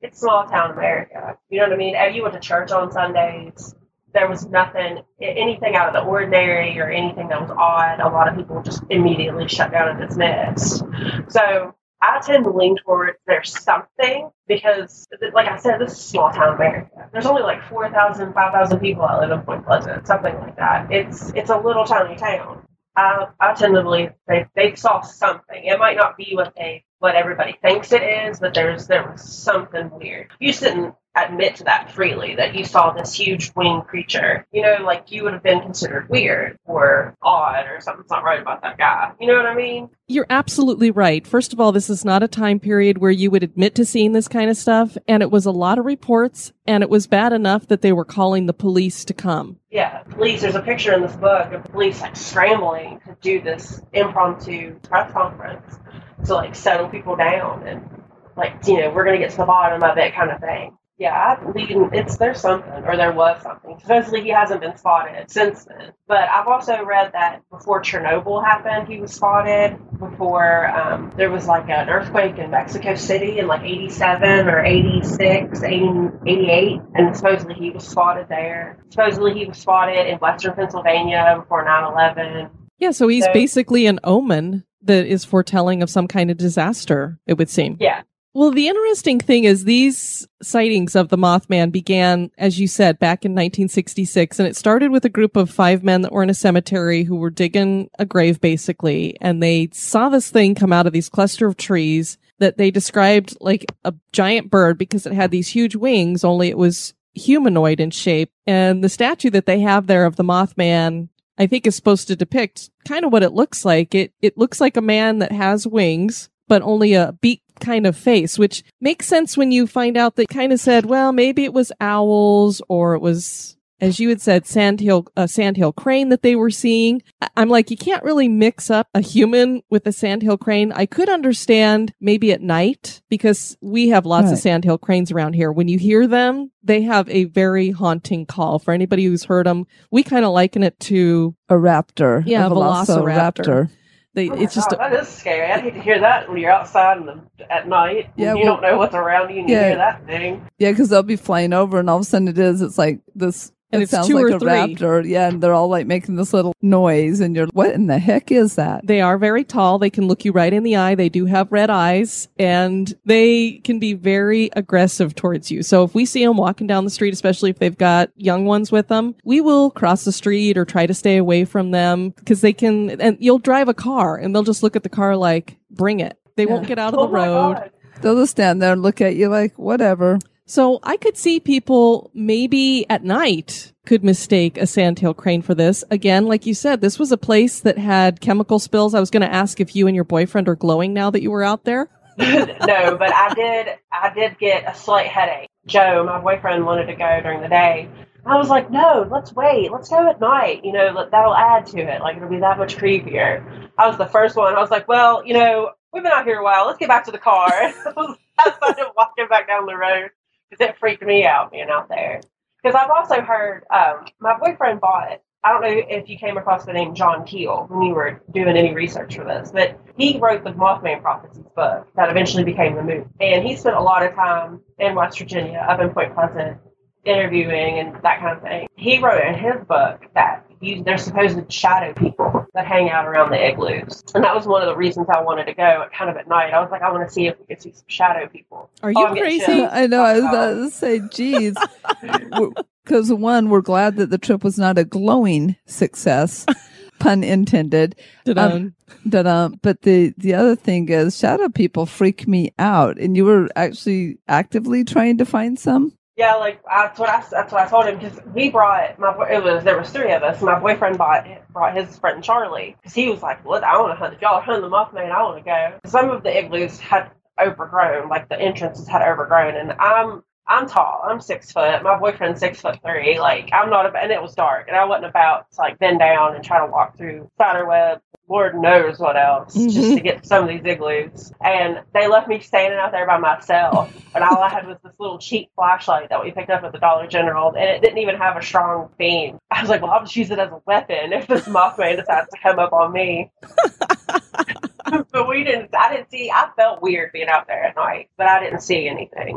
[0.00, 1.38] It's small town America.
[1.48, 1.94] You know what I mean?
[1.96, 3.74] If You went to church on Sundays.
[4.12, 8.00] there was nothing, anything out of the ordinary or anything that was odd.
[8.00, 10.82] A lot of people just immediately shut down and dismissed.
[11.28, 16.32] So I tend to lean towards there's something because, like I said, this is small
[16.32, 17.08] town America.
[17.12, 20.92] There's only like 4,000, 5,000 people that live in Point Pleasant, something like that.
[20.92, 22.66] It's it's a little tiny town.
[22.96, 25.64] I, I tend to believe they, they saw something.
[25.64, 29.22] It might not be what they what everybody thinks it is, but there's there was
[29.22, 30.28] something weird.
[30.40, 34.46] You didn't admit to that freely that you saw this huge winged creature.
[34.52, 38.40] You know, like you would have been considered weird or odd or something's not right
[38.40, 39.12] about that guy.
[39.20, 39.90] You know what I mean?
[40.08, 41.26] You're absolutely right.
[41.26, 44.12] First of all, this is not a time period where you would admit to seeing
[44.12, 44.96] this kind of stuff.
[45.06, 48.04] And it was a lot of reports and it was bad enough that they were
[48.04, 49.58] calling the police to come.
[49.70, 50.42] Yeah, police.
[50.42, 55.12] There's a picture in this book of police like scrambling to do this impromptu press
[55.12, 55.78] conference
[56.26, 58.02] to like settle people down and
[58.36, 60.76] like, you know, we're going to get to the bottom of it kind of thing.
[61.02, 63.76] Yeah, I believe it's there's something, or there was something.
[63.80, 65.90] Supposedly he hasn't been spotted since then.
[66.06, 69.76] But I've also read that before Chernobyl happened, he was spotted.
[69.98, 75.64] Before um, there was like an earthquake in Mexico City in like 87 or 86,
[75.64, 75.86] 80,
[76.24, 78.78] 88, and supposedly he was spotted there.
[78.90, 82.48] Supposedly he was spotted in western Pennsylvania before 9 11.
[82.78, 87.18] Yeah, so he's so, basically an omen that is foretelling of some kind of disaster,
[87.26, 87.76] it would seem.
[87.80, 88.02] Yeah.
[88.34, 93.26] Well, the interesting thing is these sightings of the Mothman began, as you said, back
[93.26, 94.38] in 1966.
[94.38, 97.16] And it started with a group of five men that were in a cemetery who
[97.16, 99.18] were digging a grave, basically.
[99.20, 103.36] And they saw this thing come out of these cluster of trees that they described
[103.40, 107.90] like a giant bird because it had these huge wings, only it was humanoid in
[107.90, 108.30] shape.
[108.46, 112.16] And the statue that they have there of the Mothman I think is supposed to
[112.16, 113.94] depict kind of what it looks like.
[113.94, 117.96] It it looks like a man that has wings, but only a beak kind of
[117.96, 121.54] face, which makes sense when you find out that kind of said, well, maybe it
[121.54, 126.36] was owls or it was as you had said, sandhill, a sandhill crane that they
[126.36, 127.02] were seeing.
[127.36, 130.70] I'm like, you can't really mix up a human with a sandhill crane.
[130.70, 134.34] I could understand maybe at night because we have lots right.
[134.34, 135.50] of sandhill cranes around here.
[135.50, 138.60] When you hear them, they have a very haunting call.
[138.60, 142.22] For anybody who's heard them, we kind of liken it to a raptor.
[142.24, 143.44] Yeah, a velociraptor.
[143.44, 143.70] velociraptor.
[144.14, 145.50] They, oh it's just God, that is scary.
[145.50, 147.20] I hate to hear that when you're outside the,
[147.50, 148.10] at night.
[148.16, 150.46] Yeah, you well, don't know what's around you, and yeah, you hear that thing.
[150.58, 152.60] Yeah, because they'll be flying over, and all of a sudden it is.
[152.60, 154.48] It's like this and it it's sounds two like or a three.
[154.48, 155.04] raptor.
[155.08, 158.30] Yeah, and they're all like making this little noise, and you're, what in the heck
[158.30, 158.86] is that?
[158.86, 159.78] They are very tall.
[159.78, 160.94] They can look you right in the eye.
[160.94, 165.62] They do have red eyes, and they can be very aggressive towards you.
[165.62, 168.70] So if we see them walking down the street, especially if they've got young ones
[168.70, 172.40] with them, we will cross the street or try to stay away from them because
[172.40, 172.90] they can.
[173.00, 176.18] And you'll drive a car, and they'll just look at the car like, "Bring it."
[176.36, 177.54] They won't get out of Oh the road.
[177.56, 177.70] God.
[178.00, 180.18] They'll just stand there and look at you like, whatever.
[180.46, 185.84] So I could see people maybe at night could mistake a sandhill crane for this.
[185.90, 188.94] Again, like you said, this was a place that had chemical spills.
[188.94, 191.30] I was going to ask if you and your boyfriend are glowing now that you
[191.30, 191.88] were out there.
[192.18, 193.68] no, but I did.
[193.90, 195.48] I did get a slight headache.
[195.66, 197.88] Joe, my boyfriend, wanted to go during the day.
[198.24, 199.72] I was like, no, let's wait.
[199.72, 200.64] Let's go at night.
[200.64, 202.00] You know, that'll add to it.
[202.02, 203.68] Like it'll be that much creepier.
[203.78, 204.54] I was the first one.
[204.54, 206.66] I was like, well, you know, we've been out here a while.
[206.66, 207.48] Let's get back to the car.
[207.50, 210.10] I started walking back down the road
[210.52, 212.20] because it freaked me out being out there.
[212.62, 215.20] Because I've also heard um, my boyfriend bought.
[215.44, 218.56] I don't know if you came across the name John Keel when you were doing
[218.56, 222.82] any research for this, but he wrote the Mothman Prophecies book that eventually became the
[222.82, 223.08] movie.
[223.20, 226.58] And he spent a lot of time in West Virginia, up in Point Pleasant,
[227.04, 228.68] interviewing and that kind of thing.
[228.76, 233.06] He wrote in his book that you, there's supposed to shadow people that hang out
[233.06, 234.02] around the igloos.
[234.14, 236.52] And that was one of the reasons I wanted to go kind of at night.
[236.54, 238.70] I was like, I want to see if we could see some shadow people.
[238.82, 239.64] Are Oh, you I'm crazy?
[239.64, 240.02] I know.
[240.02, 240.28] I was Oh.
[240.28, 241.56] about to um, say, geez.
[242.84, 246.44] Because one, we're glad that the trip was not a glowing success,
[246.98, 247.94] pun intended.
[248.26, 248.74] Um, Dun-dun.
[249.08, 249.48] Da-da.
[249.62, 252.98] But the, the other thing is, shadow people freak me out.
[252.98, 255.96] And you were actually actively trying to find some?
[256.16, 259.42] Yeah, like that's what I that's what I told him because we brought my it
[259.42, 260.42] was there was three of us.
[260.42, 263.96] My boyfriend bought brought his friend Charlie because he was like, "Look, I want to
[263.96, 264.12] hunt.
[264.14, 267.10] If y'all are hunting the Mothman, I want to go." Some of the igloos had
[267.40, 271.02] overgrown, like the entrances had overgrown, and I'm I'm tall.
[271.08, 271.82] I'm six foot.
[271.82, 273.18] My boyfriend's six foot three.
[273.18, 276.00] Like I'm not, ab- and it was dark, and I wasn't about to like bend
[276.00, 278.02] down and try to walk through spider web.
[278.28, 280.04] Lord knows what else, just to mm-hmm.
[280.04, 281.32] get some of these igloos.
[281.44, 284.92] And they left me standing out there by myself, and all I had was this
[284.98, 288.16] little cheap flashlight that we picked up at the Dollar General, and it didn't even
[288.16, 289.38] have a strong beam.
[289.50, 292.28] I was like, well, I'll just use it as a weapon if this Mothman decides
[292.30, 293.30] to come up on me.
[295.12, 295.70] but we didn't.
[295.76, 296.30] I didn't see.
[296.30, 299.36] I felt weird being out there at night, but I didn't see anything.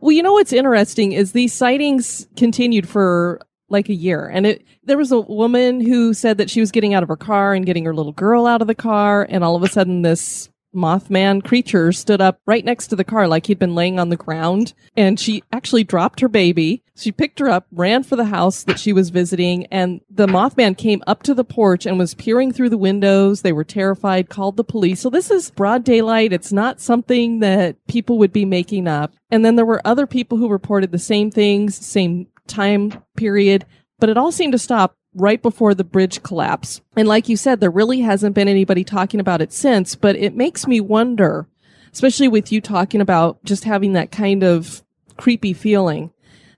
[0.00, 3.40] Well, you know what's interesting is these sightings continued for
[3.74, 4.26] like a year.
[4.26, 7.16] And it, there was a woman who said that she was getting out of her
[7.16, 9.26] car and getting her little girl out of the car.
[9.28, 13.28] And all of a sudden this Mothman creature stood up right next to the car
[13.28, 14.74] like he'd been laying on the ground.
[14.96, 16.82] And she actually dropped her baby.
[16.96, 20.76] She picked her up, ran for the house that she was visiting, and the Mothman
[20.76, 23.42] came up to the porch and was peering through the windows.
[23.42, 25.00] They were terrified, called the police.
[25.00, 26.32] So this is broad daylight.
[26.32, 29.12] It's not something that people would be making up.
[29.30, 33.66] And then there were other people who reported the same things, same time period,
[33.98, 36.80] but it all seemed to stop right before the bridge collapse.
[36.96, 40.34] And like you said, there really hasn't been anybody talking about it since, but it
[40.34, 41.46] makes me wonder,
[41.92, 44.82] especially with you talking about just having that kind of
[45.16, 46.10] creepy feeling.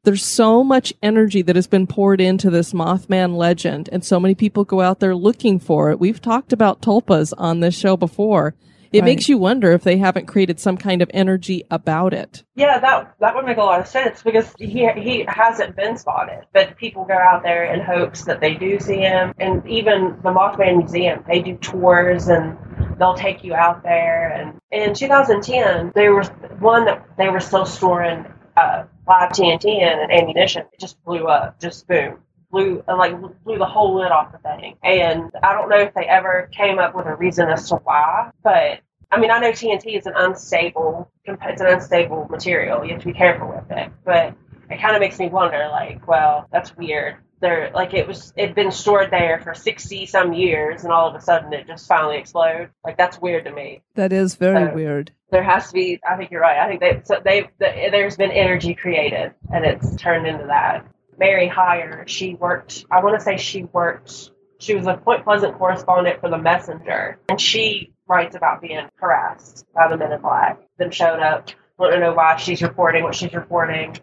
[0.04, 4.36] There's so much energy that has been poured into this Mothman legend, and so many
[4.36, 5.98] people go out there looking for it.
[5.98, 8.54] We've talked about tulpas on this show before.
[8.96, 9.08] It Right.
[9.08, 12.44] makes you wonder if they haven't created some kind of energy about it.
[12.54, 16.46] Yeah, that that would make a lot of sense because he he hasn't been spotted,
[16.54, 20.30] but people go out there in hopes that they do see him, and even the
[20.30, 22.56] Mothman Museum they do tours and
[22.98, 24.30] they'll take you out there.
[24.30, 26.28] And in 2010, there was
[26.58, 28.24] one that they were still storing
[28.56, 30.62] uh, live TNT in and ammunition.
[30.72, 32.20] It just blew up, just boom.
[32.50, 33.12] Blew uh, like
[33.44, 36.78] blew the whole lid off the thing, and I don't know if they ever came
[36.78, 38.30] up with a reason as to why.
[38.42, 38.80] But
[39.10, 42.84] I mean, I know TNT is an unstable, it's an unstable material.
[42.84, 43.90] You have to be careful with it.
[44.04, 44.34] But
[44.68, 47.16] it kind of makes me wonder, like, well, that's weird.
[47.40, 51.14] There, like, it was, it'd been stored there for sixty some years, and all of
[51.14, 52.70] a sudden it just finally exploded.
[52.82, 53.82] Like, that's weird to me.
[53.94, 55.12] That is very So- weird.
[55.30, 56.00] There has to be.
[56.08, 56.58] I think you're right.
[56.58, 60.86] I think they, so they, the, there's been energy created, and it's turned into that.
[61.18, 62.84] Mary Hyre, she worked.
[62.92, 64.30] I want to say she worked.
[64.58, 69.66] She was a Point Pleasant correspondent for the Messenger, and she writes about being harassed
[69.74, 70.58] by the Men in Black.
[70.78, 73.96] Then showed up, want to know why she's reporting what she's reporting,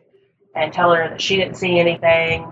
[0.56, 2.52] and telling her that she didn't see anything.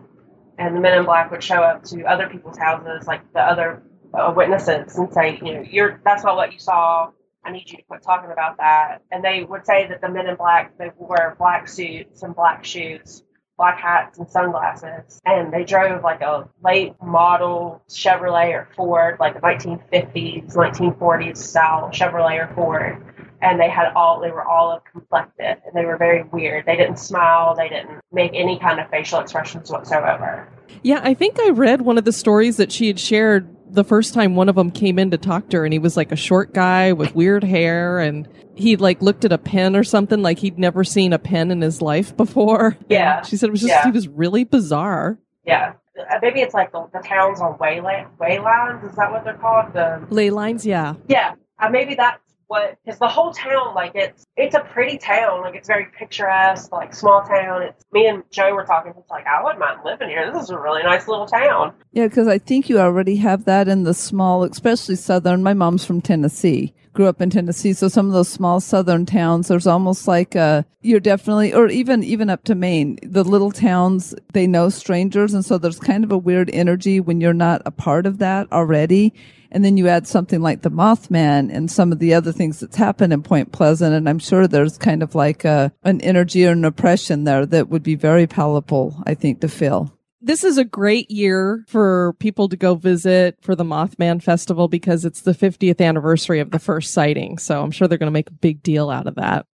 [0.58, 3.84] And the Men in Black would show up to other people's houses, like the other
[4.14, 7.12] uh, witnesses, and say, you know, you're that's not what you saw.
[7.44, 9.00] I need you to quit talking about that.
[9.12, 12.66] And they would say that the Men in Black they wear black suits and black
[12.66, 13.24] shoes,
[13.62, 19.36] black hats and sunglasses, and they drove like a late model Chevrolet or Ford, like
[19.36, 23.06] a 1950s, 1940s style Chevrolet or Ford.
[23.44, 26.66] And they had all, they were olive complected and they were very weird.
[26.66, 27.56] They didn't smile.
[27.56, 30.48] They didn't make any kind of facial expressions whatsoever.
[30.82, 34.14] Yeah, I think I read one of the stories that she had shared the first
[34.14, 36.16] time one of them came in to talk to her and he was like a
[36.16, 40.40] short guy with weird hair and he like looked at a pen or something like
[40.40, 42.78] he'd never seen a pen in his life before.
[42.90, 43.20] Yeah.
[43.20, 43.84] And she said it was just Yeah.
[43.86, 45.18] he was really bizarre.
[45.46, 45.74] Yeah.
[45.98, 48.88] Uh, Maybe it's like the, the towns on wayla- waylines.
[48.90, 49.74] Is that what they're called?
[49.74, 50.96] The Ley lines, yeah.
[51.08, 52.20] Yeah, uh, maybe that's
[52.52, 56.70] what because the whole town, like it's it's a pretty town, like it's very picturesque,
[56.74, 57.62] like small town.
[57.62, 58.94] It's me and Joe were talking.
[58.98, 60.30] It's like I wouldn't mind living here.
[60.34, 61.74] This is a really nice little town.
[61.94, 65.44] Yeah, because I think you already have that in the small, especially southern.
[65.44, 69.48] My mom's from Tennessee, grew up in Tennessee, so some of those small southern towns,
[69.48, 74.16] there's almost like a you're definitely, or even even up to Maine, the little towns
[74.34, 77.72] they know strangers, and so there's kind of a weird energy when you're not a
[77.72, 79.14] part of that already.
[79.54, 82.78] And then you add something like the Mothman and some of the other things that's
[82.78, 86.52] happened in Point Pleasant, and I'm sure there's kind of like a an energy or
[86.52, 89.92] an oppression there that would be very palpable, I think, to feel.
[90.24, 95.04] This is a great year for people to go visit for the Mothman Festival because
[95.04, 97.40] it's the 50th anniversary of the first sighting.
[97.40, 99.48] So I'm sure they're going to make a big deal out of that.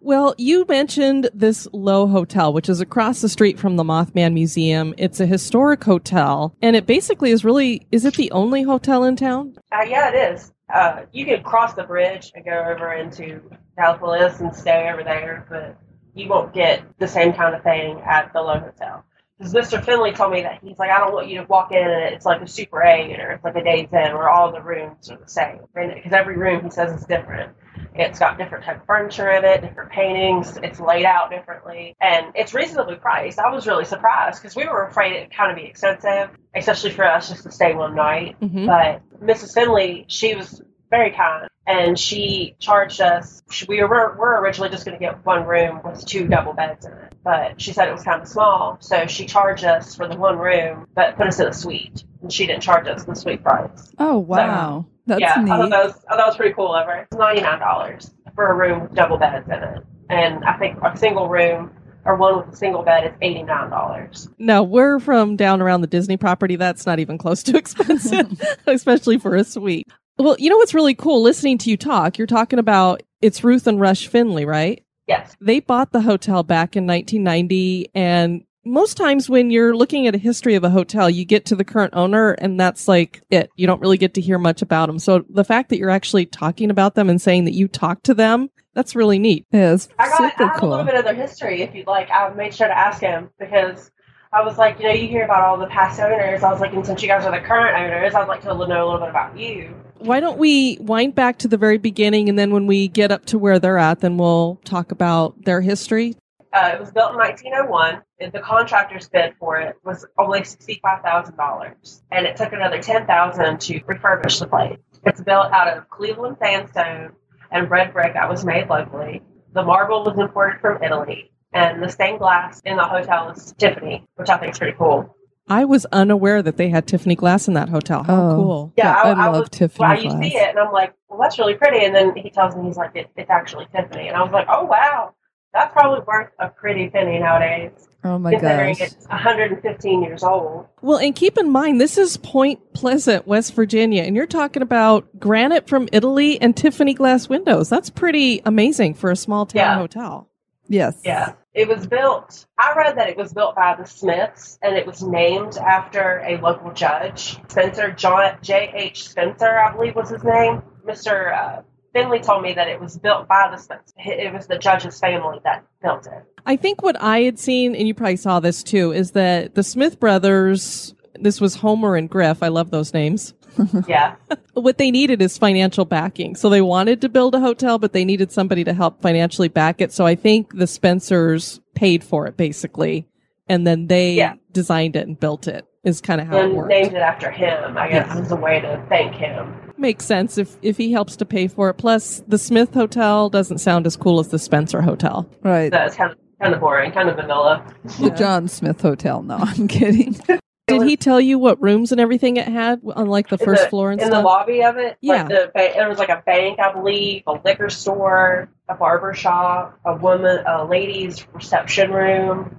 [0.00, 4.94] Well, you mentioned this Lowe Hotel, which is across the street from the Mothman Museum.
[4.98, 9.16] It's a historic hotel, and it basically is really, is it the only hotel in
[9.16, 9.56] town?
[9.72, 10.52] Uh, yeah, it is.
[10.72, 13.40] Uh, you can cross the bridge and go over into
[13.78, 15.76] Gallipolis and stay over there, but
[16.14, 19.02] you won't get the same kind of thing at the Lowe Hotel.
[19.38, 19.84] Because Mr.
[19.84, 22.24] Finley told me that he's like, I don't want you to walk in and it's
[22.24, 25.18] like a Super 8 or it's like a Days Inn where all the rooms are
[25.18, 25.58] the same.
[25.74, 27.52] Because every room, he says, is different.
[27.94, 30.56] It's got different type of furniture in it, different paintings.
[30.62, 33.38] It's laid out differently, and it's reasonably priced.
[33.38, 37.04] I was really surprised because we were afraid it'd kind of be expensive, especially for
[37.04, 38.36] us just to stay one night.
[38.40, 38.66] Mhm.
[38.66, 39.54] But Mrs.
[39.54, 43.42] Finley, she was very kind, and she charged us.
[43.68, 46.92] We were, were originally just going to get one room with two double beds in
[46.92, 50.16] it, but she said it was kind of small, so she charged us for the
[50.16, 53.42] one room, but put us in a suite, and she didn't charge us the suite
[53.42, 53.92] price.
[53.98, 55.70] Oh wow, that's yeah, I thought neat.
[55.70, 57.00] that was I thought that was pretty cool of her.
[57.00, 60.78] It's ninety nine dollars for a room with double beds in it, and I think
[60.84, 61.72] a single room
[62.04, 64.28] or one with a single bed is eighty nine dollars.
[64.38, 66.54] No, we're from down around the Disney property.
[66.54, 69.88] That's not even close to expensive, especially for a suite.
[70.16, 72.18] Well, you know what's really cool listening to you talk?
[72.18, 74.84] You're talking about it's Ruth and Rush Finley, right?
[75.06, 75.36] Yes.
[75.40, 80.18] They bought the hotel back in 1990 and most times when you're looking at a
[80.18, 83.48] history of a hotel, you get to the current owner and that's like it.
[83.54, 84.98] You don't really get to hear much about them.
[84.98, 88.14] So the fact that you're actually talking about them and saying that you talked to
[88.14, 89.46] them, that's really neat.
[89.52, 91.86] Yeah, it's I got super I have a little bit of their history if you'd
[91.86, 92.10] like.
[92.10, 93.90] I made sure to ask him because
[94.32, 96.42] I was like, you know, you hear about all the past owners.
[96.42, 98.54] I was like, and since you guys are the current owners, I'd like to know
[98.54, 99.74] a little bit about you.
[99.98, 103.24] Why don't we wind back to the very beginning and then when we get up
[103.26, 106.16] to where they're at, then we'll talk about their history.
[106.52, 108.02] Uh, it was built in 1901.
[108.20, 112.80] and The contractor's bid for it was only sixty-five thousand dollars, and it took another
[112.80, 114.78] ten thousand to refurbish the place.
[115.04, 117.12] It's built out of Cleveland sandstone
[117.50, 119.22] and red brick that was made locally.
[119.52, 124.04] The marble was imported from Italy, and the stained glass in the hotel is Tiffany,
[124.16, 125.15] which I think is pretty cool.
[125.48, 128.02] I was unaware that they had Tiffany glass in that hotel.
[128.02, 128.34] How Oh.
[128.36, 128.72] cool.
[128.76, 130.94] Yeah, Yeah, I, I I love was, Tiffany Well, you see it, and I'm like,
[131.08, 131.84] well, that's really pretty.
[131.84, 134.46] And then he tells me he's like, it, it's actually Tiffany, and I was like,
[134.50, 135.14] oh wow,
[135.52, 138.80] that's probably worth a pretty penny nowadays, Oh my considering gosh.
[138.92, 140.66] it's 115 years old.
[140.82, 145.06] Well, and keep in mind, this is Point Pleasant, West Virginia, and you're talking about
[145.20, 147.68] granite from Italy and Tiffany glass windows.
[147.68, 149.74] That's pretty amazing for a small town Yeah.
[149.76, 150.28] hotel.
[150.68, 151.00] Yes.
[151.04, 152.46] Yeah, it was built.
[152.58, 156.38] I read that it was built by the Smiths, and it was named after a
[156.40, 158.70] local judge, Spencer John J.
[158.74, 159.08] H.
[159.08, 160.62] Spencer, I believe was his name.
[160.84, 161.62] Mister uh,
[161.94, 163.94] Finley told me that it was built by the Smiths.
[163.96, 166.24] It was the judge's family that built it.
[166.44, 169.62] I think what I had seen, and you probably saw this too, is that the
[169.62, 172.42] Smith brothers, this was Homer and Griff.
[172.42, 173.32] I love those names.
[173.88, 174.16] Yeah.
[174.54, 176.34] What they needed is financial backing.
[176.36, 179.80] So they wanted to build a hotel, but they needed somebody to help financially back
[179.80, 179.92] it.
[179.92, 183.06] So I think the Spencers paid for it basically.
[183.48, 184.34] And then they Yeah.
[184.52, 186.68] designed it and built it is kind of how it worked.
[186.68, 187.76] named it after him.
[187.76, 188.20] I guess Yeah.
[188.20, 189.54] as a way to thank him.
[189.78, 191.74] Makes sense if, if he helps to pay for it.
[191.74, 195.28] Plus the Smith Hotel doesn't sound as cool as the Spencer Hotel.
[195.44, 195.70] Right.
[195.70, 197.64] That's kind of kind of boring, kind of vanilla.
[198.00, 199.22] The John Smith Hotel.
[199.22, 200.16] No, I'm kidding.
[200.66, 203.68] Did he tell you what rooms and everything it had on like the first the-
[203.68, 204.22] floor and in stuff?
[204.22, 204.98] the lobby of it.
[205.00, 205.22] Yeah.
[205.22, 209.78] like the there was like a bank, I believe, a liquor store, a barber shop,
[209.84, 212.56] a woman, a ladies' reception room.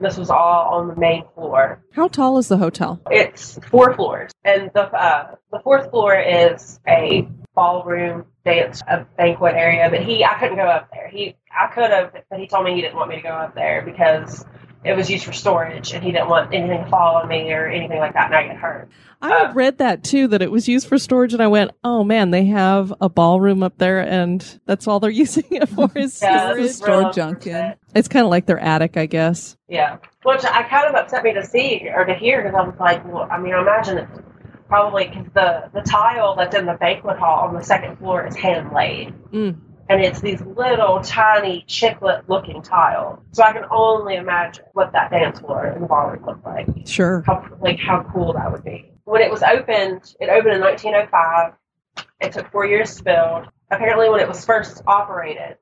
[0.00, 1.80] This was all on the main floor.
[1.92, 3.00] How tall is the hotel?
[3.10, 9.54] It's four floors, and the uh, the fourth floor is a ballroom, dance, a banquet
[9.54, 9.88] area.
[9.88, 11.08] But he, I couldn't go up there.
[11.08, 13.54] He, I could have, but he told me he didn't want me to go up
[13.54, 14.44] there because
[14.86, 17.66] it was used for storage, and he didn't want anything to fall on me or
[17.66, 18.88] anything like that, and I get hurt.
[19.22, 22.04] I had read that too, that it was used for storage, and I went, "Oh
[22.04, 26.20] man, they have a ballroom up there, and that's all they're using it for is
[26.22, 27.74] Yeah, storage." Store junk in.
[27.94, 29.56] It's kind of like their attic, I guess.
[29.68, 32.78] Yeah, which I kind of upset me to see or to hear because I was
[32.78, 34.20] like, well, I mean, I imagine it's
[34.68, 38.36] probably because the the tile that's in the banquet hall on the second floor is
[38.36, 39.56] hand laid, Mm.
[39.88, 43.20] And it's these little tiny chiclet looking tiles.
[43.32, 46.66] So I can only imagine what that dance floor in the ballroom looked like.
[46.86, 47.22] Sure.
[47.26, 48.90] How like how cool that would be.
[49.04, 51.52] When it was opened, it opened in 1905.
[52.20, 53.46] It took four years to build.
[53.70, 55.56] Apparently, when it was first operated,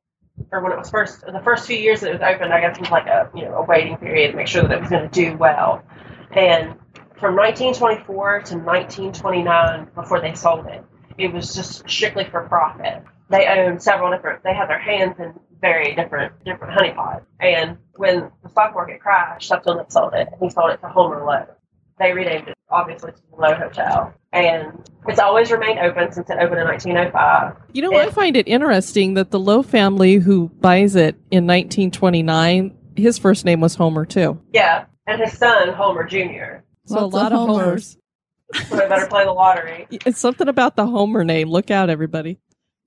[0.50, 2.76] or when it was first the first few years that it was opened, I guess
[2.76, 4.90] it was like a you know a waiting period to make sure that it was
[4.90, 5.82] going to do well.
[6.32, 6.74] And
[7.20, 10.84] from 1924 to 1929, before they sold it,
[11.16, 13.02] it was just strictly for profit.
[13.30, 14.42] They owned several different.
[14.44, 17.22] They had their hands in very different different honeypots.
[17.40, 20.28] And when the stock market crashed, Sutton sold it.
[20.32, 21.46] and He sold it to Homer Lowe.
[21.98, 24.72] They renamed it obviously to the Lowe Hotel, and
[25.06, 27.54] it's always remained open since it opened in 1905.
[27.72, 32.76] You know, I find it interesting that the Lowe family who buys it in 1929,
[32.96, 34.40] his first name was Homer too.
[34.52, 36.64] Yeah, and his son Homer Jr.
[36.86, 37.56] So a Lots of lot of Homers.
[37.62, 38.68] Homers.
[38.68, 39.86] So they better play the lottery.
[40.06, 41.48] It's something about the Homer name.
[41.48, 42.38] Look out, everybody.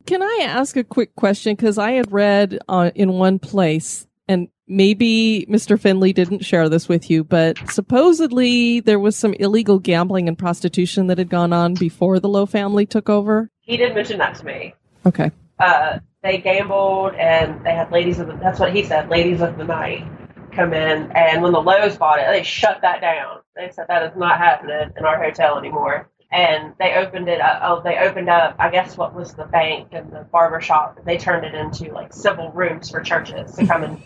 [0.08, 1.56] Can I ask a quick question?
[1.56, 5.80] Because I had read uh, in one place, and maybe Mr.
[5.80, 11.08] Finley didn't share this with you, but supposedly there was some illegal gambling and prostitution
[11.08, 13.52] that had gone on before the Lowe family took over.
[13.60, 14.74] He did mention that to me.
[15.06, 15.30] Okay.
[15.60, 19.58] uh, they gambled and they had ladies of the that's what he said ladies of
[19.58, 20.06] the night
[20.52, 24.04] come in and when the Lowe's bought it they shut that down they said that
[24.04, 28.30] is not happening in our hotel anymore and they opened it up oh they opened
[28.30, 31.92] up I guess what was the bank and the barber shop they turned it into
[31.94, 34.02] like civil rooms for churches to come and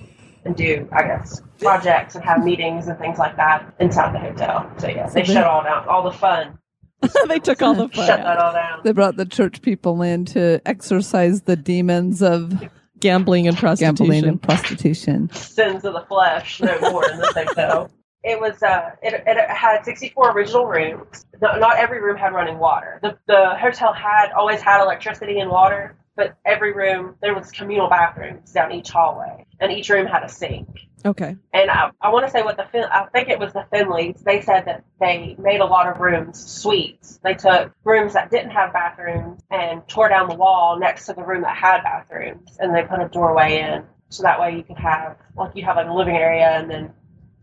[0.46, 4.72] and do I guess projects and have meetings and things like that inside the hotel
[4.78, 6.58] so yeah they shut all down all the fun
[7.28, 8.06] they took all the fun.
[8.06, 8.26] shut out.
[8.26, 12.54] that all down They brought the church people in to exorcise the demons of
[13.00, 13.96] Gambling and prostitution.
[13.96, 15.30] gambling and prostitution.
[15.32, 17.90] sins of the flesh no more in this hotel.
[18.24, 21.26] It was uh, it, it had 64 original rooms.
[21.42, 23.00] Not, not every room had running water.
[23.02, 27.90] The the hotel had always had electricity and water, but every room there was communal
[27.90, 30.68] bathrooms down each hallway, and each room had a sink.
[31.04, 31.36] Okay.
[31.52, 34.24] And I, I want to say what the Fin- I think it was the Finleys.
[34.24, 37.20] They said that they made a lot of rooms suites.
[37.24, 41.24] They took rooms that didn't have bathrooms and tore down the wall next to the
[41.24, 44.78] room that had bathrooms, and they put a doorway in, so that way you could
[44.78, 46.94] have like you have like a living area and then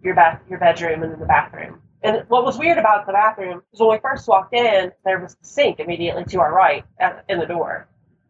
[0.02, 1.80] your bath, your bedroom, and then the bathroom.
[2.02, 5.34] And what was weird about the bathroom is when we first walked in, there was
[5.34, 7.88] the sink immediately to our right at, in the door,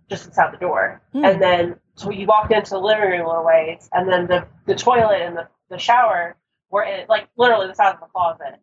[0.09, 1.03] just inside the door.
[1.12, 1.25] Hmm.
[1.25, 4.47] And then so you walked into the living room a little ways, and then the,
[4.66, 6.37] the toilet and the, the shower
[6.71, 8.61] were in like literally the size of a closet.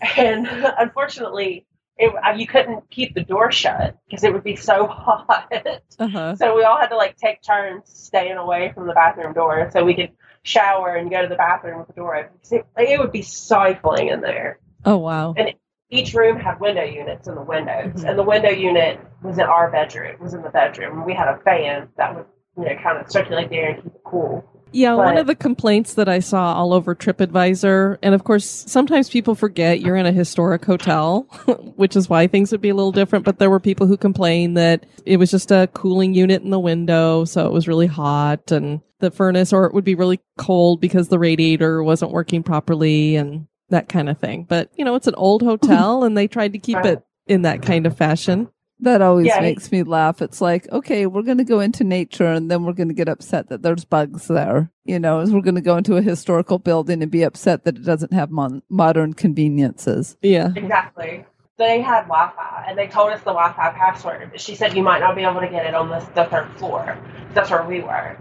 [0.16, 0.46] and
[0.78, 1.66] unfortunately,
[1.96, 5.52] it, uh, you couldn't keep the door shut because it would be so hot.
[5.98, 6.36] Uh-huh.
[6.36, 9.84] so we all had to like take turns staying away from the bathroom door so
[9.84, 10.10] we could
[10.42, 12.32] shower and go to the bathroom with the door open.
[12.50, 14.58] It, like, it would be stifling in there.
[14.84, 15.34] Oh wow.
[15.36, 15.54] And
[15.90, 18.06] each room had window units in the windows, mm-hmm.
[18.06, 20.12] and the window unit was in our bedroom.
[20.12, 21.04] It was in the bedroom.
[21.04, 22.26] We had a fan that would
[22.56, 24.44] you know kind of circulate the air and keep it cool.
[24.70, 29.08] Yeah, one of the complaints that I saw all over TripAdvisor, and of course, sometimes
[29.08, 31.22] people forget you're in a historic hotel,
[31.76, 33.24] which is why things would be a little different.
[33.24, 36.58] But there were people who complained that it was just a cooling unit in the
[36.58, 40.80] window, so it was really hot, and the furnace, or it would be really cold
[40.80, 44.44] because the radiator wasn't working properly, and that kind of thing.
[44.48, 47.62] But you know, it's an old hotel, and they tried to keep it in that
[47.62, 48.48] kind of fashion.
[48.80, 50.22] That always Yeah, makes me laugh.
[50.22, 53.08] It's like, okay, we're going to go into nature and then we're going to get
[53.08, 54.70] upset that there's bugs there.
[54.84, 57.76] You know, as we're going to go into a historical building and be upset that
[57.76, 60.16] it doesn't have mon- modern conveniences.
[60.22, 60.50] Yeah.
[60.54, 61.24] Exactly.
[61.56, 64.40] They had Wi-Fi, and they told us the Wi-Fi password.
[64.40, 66.96] She said you might not be able to get it on the, the third floor.
[67.34, 68.16] That's where we were,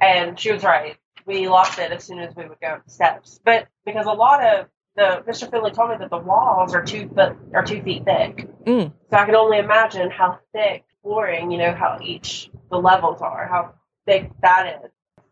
[0.00, 0.96] and she was right.
[1.26, 3.40] We lost it as soon as we would go up the steps.
[3.44, 4.66] But because a lot of
[4.96, 5.50] the Mr.
[5.50, 8.92] Finley told me that the walls are two foot are two feet thick, Mm.
[9.10, 11.50] so I can only imagine how thick flooring.
[11.50, 13.74] You know how each the levels are, how
[14.06, 14.90] thick that is.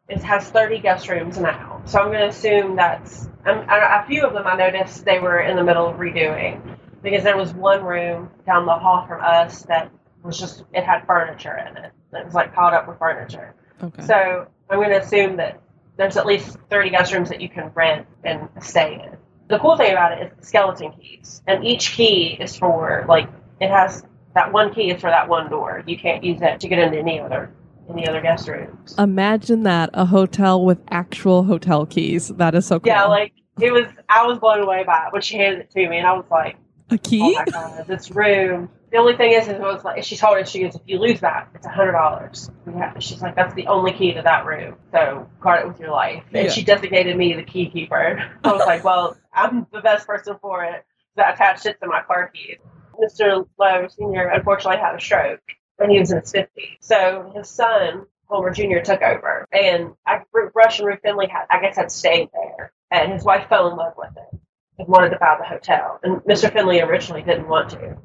[0.09, 4.05] It has 30 guest rooms now, so I'm going to assume that's um, a a
[4.09, 4.47] few of them.
[4.47, 8.67] I noticed they were in the middle of redoing because there was one room down
[8.67, 9.91] the hall from us that
[10.23, 11.93] was just it had furniture in it.
[12.13, 13.55] It was like piled up with furniture.
[13.83, 14.03] Okay.
[14.07, 15.61] So I'm going to assume that
[15.97, 19.17] there's at least 30 guest rooms that you can rent and stay in.
[19.49, 23.29] The cool thing about it is the skeleton keys, and each key is for like
[23.61, 24.03] it has
[24.35, 25.83] that one key is for that one door.
[25.87, 27.53] You can't use it to get into any other
[27.91, 28.95] any other guest rooms.
[28.99, 32.29] Imagine that a hotel with actual hotel keys.
[32.29, 32.89] That is so cool.
[32.89, 33.87] Yeah, like it was.
[34.09, 36.25] I was blown away by it when she handed it to me, and I was
[36.31, 36.57] like,
[36.91, 37.35] a "Oh key.
[37.35, 40.51] my god, this room." The only thing is, is it was like she told us
[40.51, 42.51] she goes, "If you lose that, it's a hundred dollars."
[42.99, 46.25] She's like, "That's the only key to that room, so guard it with your life."
[46.35, 46.51] And Yeah.
[46.51, 48.31] she designated me the key keeper.
[48.45, 50.85] I was like, "Well, I'm the best person for it."
[51.17, 52.59] So I attached it to my car keys.
[53.03, 53.47] Mr.
[53.59, 55.41] Lowe Senior unfortunately had a stroke
[55.77, 56.77] when he was in his 50s.
[56.81, 59.47] So his son, Homer Jr., took over.
[59.53, 60.21] And I,
[60.55, 62.73] Rush and Ruth Finley had, I guess, had stayed there.
[62.91, 64.39] And his wife fell in love with it
[64.79, 65.99] and wanted to buy the hotel.
[66.03, 66.53] And Mr.
[66.53, 67.97] Finley originally didn't want to.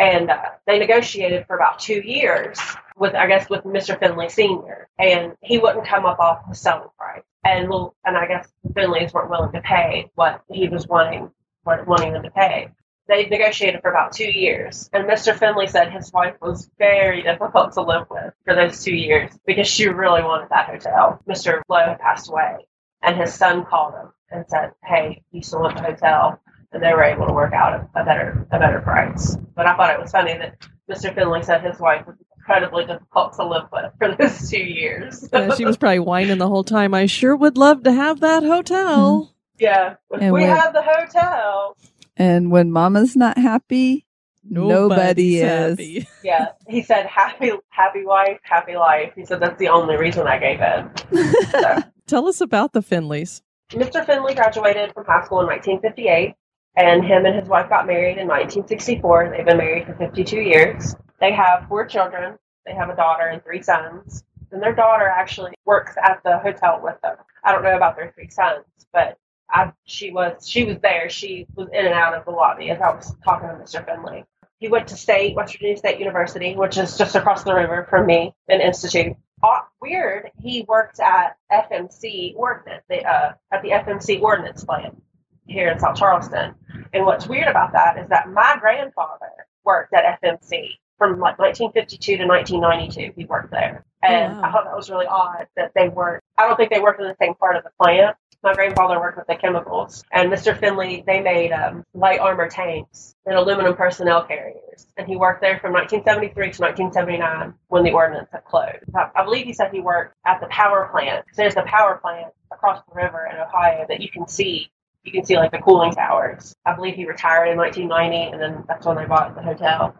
[0.00, 2.58] And uh, they negotiated for about two years
[2.96, 3.98] with, I guess, with Mr.
[3.98, 4.88] Finley Sr.
[4.98, 7.22] And he wouldn't come up off the selling price.
[7.44, 7.72] And
[8.04, 11.30] and I guess the Finleys weren't willing to pay what he was wanting,
[11.62, 12.70] what, wanting them to pay
[13.10, 14.88] they negotiated for about two years.
[14.92, 15.36] And Mr.
[15.36, 19.66] Finley said his wife was very difficult to live with for those two years because
[19.66, 21.20] she really wanted that hotel.
[21.28, 21.60] Mr.
[21.68, 22.66] Lowe passed away,
[23.02, 26.40] and his son called him and said, "Hey, you still want the hotel?"
[26.72, 29.36] And they were able to work out a, a better a better price.
[29.56, 31.12] But I thought it was funny that Mr.
[31.14, 35.28] Finley said his wife was incredibly difficult to live with for those two years.
[35.32, 36.94] Yeah, she was probably whining the whole time.
[36.94, 39.24] I sure would love to have that hotel.
[39.24, 39.32] Hmm.
[39.58, 41.76] yeah, And we when- have the hotel.
[42.16, 44.06] And when mama's not happy,
[44.48, 45.70] nobody Nobody's is.
[45.70, 46.08] happy.
[46.22, 50.38] Yeah, he said, "Happy, happy wife, happy life." He said that's the only reason I
[50.38, 51.46] gave in.
[51.50, 53.40] So, Tell us about the Finleys.
[53.70, 54.04] Mr.
[54.04, 56.34] Finley graduated from high school in 1958,
[56.76, 59.34] and him and his wife got married in 1964.
[59.36, 60.94] They've been married for 52 years.
[61.20, 62.38] They have four children.
[62.66, 64.24] They have a daughter and three sons.
[64.52, 67.16] And their daughter actually works at the hotel with them.
[67.44, 69.16] I don't know about their three sons, but
[69.50, 71.08] I, she was she was there.
[71.08, 73.84] She was in and out of the lobby as I was talking to Mr.
[73.84, 74.24] Finley.
[74.58, 78.06] He went to State West Virginia State University, which is just across the river from
[78.06, 79.16] me, an institute.
[79.42, 80.30] Aw- Weird.
[80.38, 85.00] He worked at FMC Ordnance, uh, at the FMC Ordnance plant
[85.46, 86.54] here in South Charleston.
[86.92, 89.30] And what's weird about that is that my grandfather
[89.64, 93.12] worked at FMC from like 1952 to 1992.
[93.16, 94.48] He worked there, and Oh, wow.
[94.48, 96.22] I thought that was really odd that they weren't.
[96.38, 99.18] I don't think they worked in the same part of the plant, My grandfather worked
[99.18, 100.58] with the chemicals, and Mr.
[100.58, 104.86] Finley, they made um, light armor tanks and aluminum personnel carriers.
[104.96, 108.84] And he worked there from 1973 to 1979 when the ordinance had closed.
[108.94, 111.24] I, I believe he said he worked at the power plant.
[111.36, 114.70] There's a power plant across the river in Ohio that you can see.
[115.04, 116.54] You can see like the cooling towers.
[116.66, 119.94] I believe he retired in 1990, and then that's when they bought the hotel.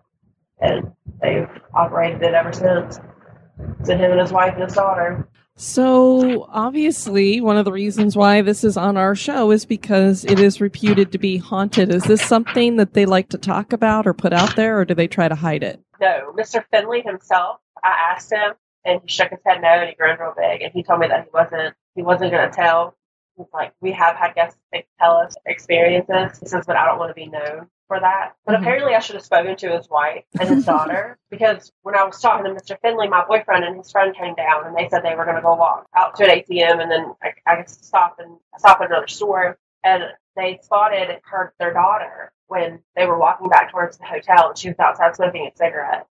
[0.60, 0.92] And
[1.22, 3.00] they've operated it ever since.
[3.86, 5.28] To him and his wife and his daughter.
[5.56, 10.40] So, obviously, one of the reasons why this is on our show is because it
[10.40, 11.92] is reputed to be haunted.
[11.92, 14.94] Is this something that they like to talk about or put out there, or do
[14.94, 15.78] they try to hide it?
[16.00, 16.64] No, Mr.
[16.70, 17.58] Finley himself.
[17.84, 18.54] I asked him,
[18.86, 21.08] and he shook his head no, and he grinned real big, and he told me
[21.08, 22.96] that he wasn't he wasn't going to tell.
[23.52, 24.58] Like, we have had guests
[24.98, 26.38] tell us experiences.
[26.38, 28.34] He says, but I don't want to be known for that.
[28.46, 28.60] But Mhm.
[28.60, 32.20] apparently, I should have spoken to his wife and his daughter because when I was
[32.20, 32.78] talking to Mr.
[32.80, 35.42] Finley, my boyfriend and his friend came down and they said they were going to
[35.42, 38.90] go walk out to an ATM and then I, I guess stop and stop at
[38.90, 40.04] another store and
[40.36, 44.68] they spotted her their daughter when they were walking back towards the hotel and she
[44.68, 46.06] was outside smoking a cigarette.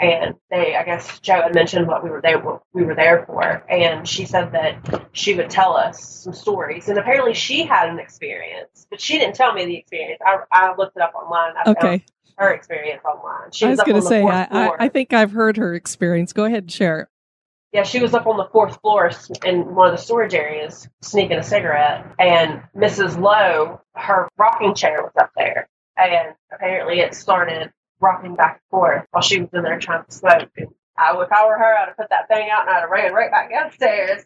[0.00, 3.24] And they, I guess Joe had mentioned what we were there, what we were there
[3.24, 6.88] for, and she said that she would tell us some stories.
[6.88, 10.20] And apparently, she had an experience, but she didn't tell me the experience.
[10.26, 11.52] I, I looked it up online.
[11.56, 12.04] I found Okay.
[12.36, 13.52] her experience online.
[13.52, 14.76] She I was, was going to say, I, I.
[14.80, 16.32] I think I've heard her experience.
[16.32, 17.08] Go ahead and share it.
[17.72, 19.10] Yeah, she was up on the fourth floor
[19.46, 22.04] in one of the storage areas sneaking a cigarette.
[22.18, 23.18] And Mrs.
[23.18, 25.68] Lowe, her rocking chair was up there.
[25.96, 27.72] And apparently it started
[28.02, 30.50] rocking back and forth while she was in there trying to smoke.
[30.56, 32.90] And I, if I were her, I'd have put that thing out and I'd have
[32.90, 34.24] ran right back downstairs.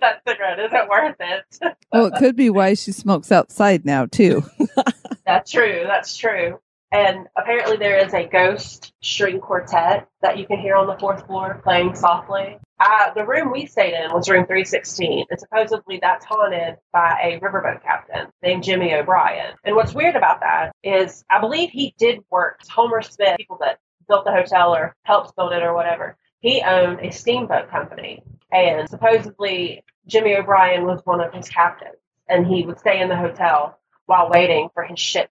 [0.00, 1.76] that cigarette isn't worth it.
[1.92, 4.42] Well, it could be why she smokes outside now too.
[5.26, 5.84] That's true.
[5.86, 6.58] That's true.
[6.90, 11.26] And apparently, there is a ghost string quartet that you can hear on the fourth
[11.26, 12.58] floor playing softly.
[12.80, 17.40] Uh, the room we stayed in was room 316, and supposedly that's haunted by a
[17.40, 19.54] riverboat captain named Jimmy O'Brien.
[19.64, 22.60] And what's weird about that is, I believe he did work.
[22.70, 27.00] Homer Smith, people that built the hotel or helped build it or whatever, he owned
[27.00, 28.22] a steamboat company.
[28.50, 33.16] And supposedly, Jimmy O'Brien was one of his captains, and he would stay in the
[33.16, 35.28] hotel while waiting for his ship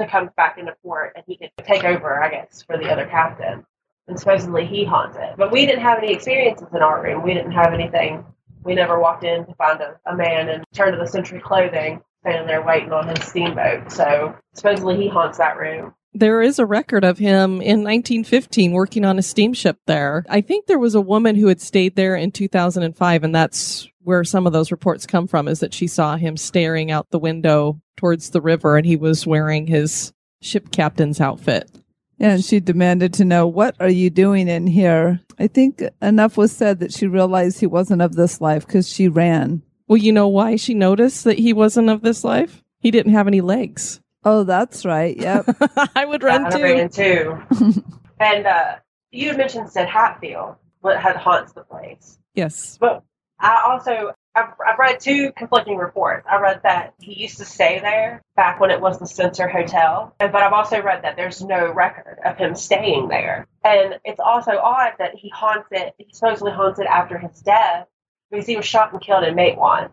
[0.00, 3.06] to come back into port and he could take over, I guess, for the other
[3.06, 3.64] captain.
[4.08, 5.36] And supposedly he haunts it.
[5.36, 7.22] But we didn't have any experiences in our room.
[7.22, 8.24] We didn't have anything.
[8.64, 12.02] We never walked in to find a, a man in turn of the century clothing
[12.20, 13.90] standing there waiting on his steamboat.
[13.92, 15.94] So supposedly he haunts that room.
[16.12, 20.24] There is a record of him in 1915 working on a steamship there.
[20.28, 24.24] I think there was a woman who had stayed there in 2005, and that's where
[24.24, 27.80] some of those reports come from is that she saw him staring out the window
[28.00, 31.70] towards the river and he was wearing his ship captain's outfit.
[32.18, 35.20] And she demanded to know, What are you doing in here?
[35.38, 39.08] I think enough was said that she realized he wasn't of this life because she
[39.08, 39.62] ran.
[39.86, 42.62] Well, you know why she noticed that he wasn't of this life?
[42.78, 44.00] He didn't have any legs.
[44.24, 45.16] Oh, that's right.
[45.16, 45.46] Yep.
[45.96, 46.62] I would run Yeah, I too.
[46.62, 47.84] ran too.
[48.20, 48.76] and uh,
[49.10, 52.18] you had mentioned Sid Hatfield, what had haunts the place.
[52.34, 52.76] Yes.
[52.80, 53.02] But
[53.38, 56.26] I also I've, I've read two conflicting reports.
[56.30, 60.14] I read that he used to stay there back when it was the Spencer Hotel,
[60.18, 63.46] but I've also read that there's no record of him staying there.
[63.64, 65.94] And it's also odd that he haunts it.
[65.98, 67.88] He supposedly haunts it after his death
[68.30, 69.90] because he was shot and killed in Matewan.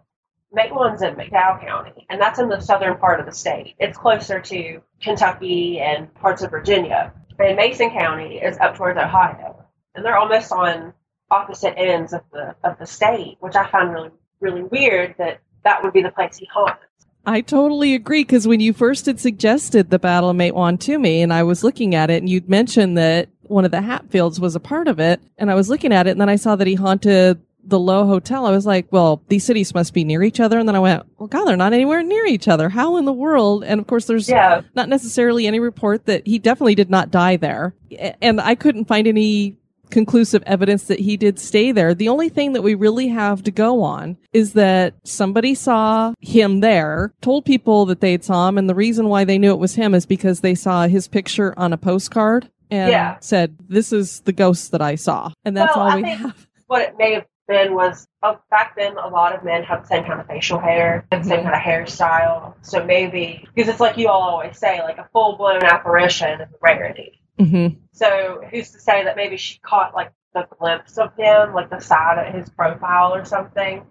[0.55, 3.75] Matewan's in McDowell County, and that's in the southern part of the state.
[3.79, 7.11] It's closer to Kentucky and parts of Virginia.
[7.39, 10.93] And Mason County is up towards Ohio, and they're almost on
[11.29, 15.83] opposite ends of the of the state, which I find really really weird that that
[15.83, 16.81] would be the place he haunts.
[17.25, 21.21] I totally agree because when you first had suggested the Battle of Matewan to me,
[21.21, 24.55] and I was looking at it, and you'd mentioned that one of the Hatfields was
[24.55, 26.67] a part of it, and I was looking at it, and then I saw that
[26.67, 28.45] he haunted the Lowe Hotel.
[28.45, 31.03] I was like, well, these cities must be near each other, and then I went,
[31.17, 32.69] well, God, they're not anywhere near each other.
[32.69, 33.65] How in the world?
[33.65, 34.61] And of course, there's Yeah.
[34.73, 37.73] not necessarily any report that he definitely did not die there,
[38.21, 39.57] and I couldn't find any
[39.89, 41.93] conclusive evidence that he did stay there.
[41.93, 46.59] The only thing that we really have to go on is that somebody saw him
[46.59, 49.75] there, told people that they'd saw him, and the reason why they knew it was
[49.75, 53.15] him is because they saw his picture on a postcard and Yeah.
[53.21, 56.47] said, "This is the ghost that I saw," and that's well, all we have.
[56.67, 59.87] what it may have been was oh, back then a lot of men have the
[59.87, 62.53] same kind of facial hair, and same kind of hairstyle.
[62.61, 66.49] So maybe because it's like you all always say, like a full blown apparition is
[66.49, 67.16] a rarity.
[67.39, 71.69] Hmm So who's to say that maybe she caught like the glimpse of him, like
[71.69, 73.85] the side of his profile or something,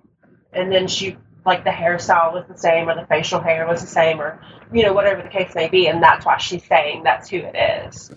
[0.53, 3.87] and then she like the hairstyle was the same or the facial hair was the
[3.87, 4.41] same or
[4.73, 7.57] you know whatever the case may be, and that's why she's saying that's who it
[7.87, 8.11] is.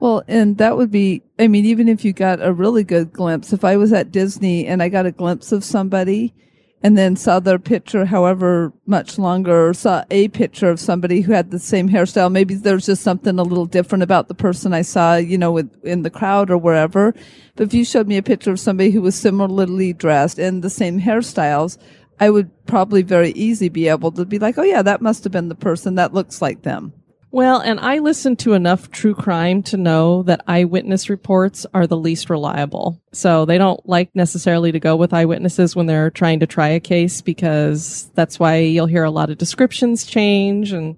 [0.00, 3.52] Well, and that would be, I mean, even if you got a really good glimpse,
[3.52, 6.34] if I was at Disney and I got a glimpse of somebody
[6.82, 11.50] and then saw their picture however much longer saw a picture of somebody who had
[11.50, 12.30] the same hairstyle.
[12.30, 15.84] Maybe there's just something a little different about the person i saw you know with,
[15.84, 17.14] in the crowd or wherever.
[17.56, 20.70] But if you showed me a picture of somebody who was similarly dressed and the
[20.70, 21.78] same hairstyles
[22.20, 25.32] i would probably very easy be able to be like oh yeah that must have
[25.32, 25.96] been the person.
[25.96, 26.92] That looks like them
[27.30, 31.96] Well, and I listen to enough true crime to know that eyewitness reports are the
[31.96, 33.00] least reliable.
[33.12, 36.80] So they don't like necessarily to go with eyewitnesses when they're trying to try a
[36.80, 40.96] case because that's why you'll hear a lot of descriptions change and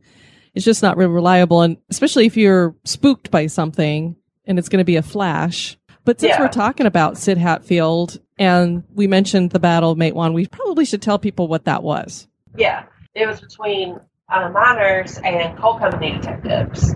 [0.55, 1.63] it's just not real reliable.
[1.63, 4.15] And especially if you're spooked by something
[4.47, 5.77] and it's going to be a flash.
[6.05, 6.41] But since Yeah.
[6.41, 11.03] we're talking about Sid Hatfield and we mentioned the Battle of Matewan, we probably should
[11.03, 12.29] tell people what that was.
[12.57, 13.99] Yeah, it was between
[14.31, 16.95] uh, miners and coal company detectives.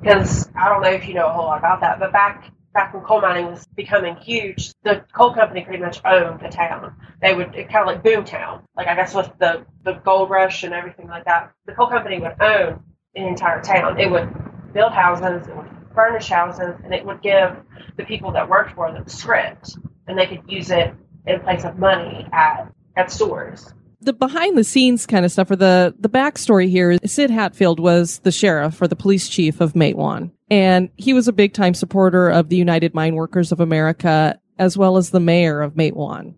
[0.00, 2.92] Because I don't know if you know a whole lot about that, but back back
[2.92, 6.94] when coal mining was becoming huge, the coal company pretty much owned the town.
[7.22, 10.62] They would it kind of like boomtown, like I guess with the the gold rush
[10.62, 11.52] and everything like that.
[11.66, 12.82] The coal company would own
[13.14, 13.98] an entire town.
[13.98, 14.28] It would
[14.72, 17.56] build houses, it would furnish houses, and it would give
[17.96, 20.94] the people that worked for them script, and they could use it
[21.26, 23.72] in place of money at at stores.
[24.00, 27.80] The behind the scenes kind of stuff or the the backstory here is Sid Hatfield
[27.80, 30.30] was the sheriff or the police chief of Matewan.
[30.50, 34.76] And he was a big time supporter of the United Mine Workers of America as
[34.76, 36.34] well as the mayor of Matewan.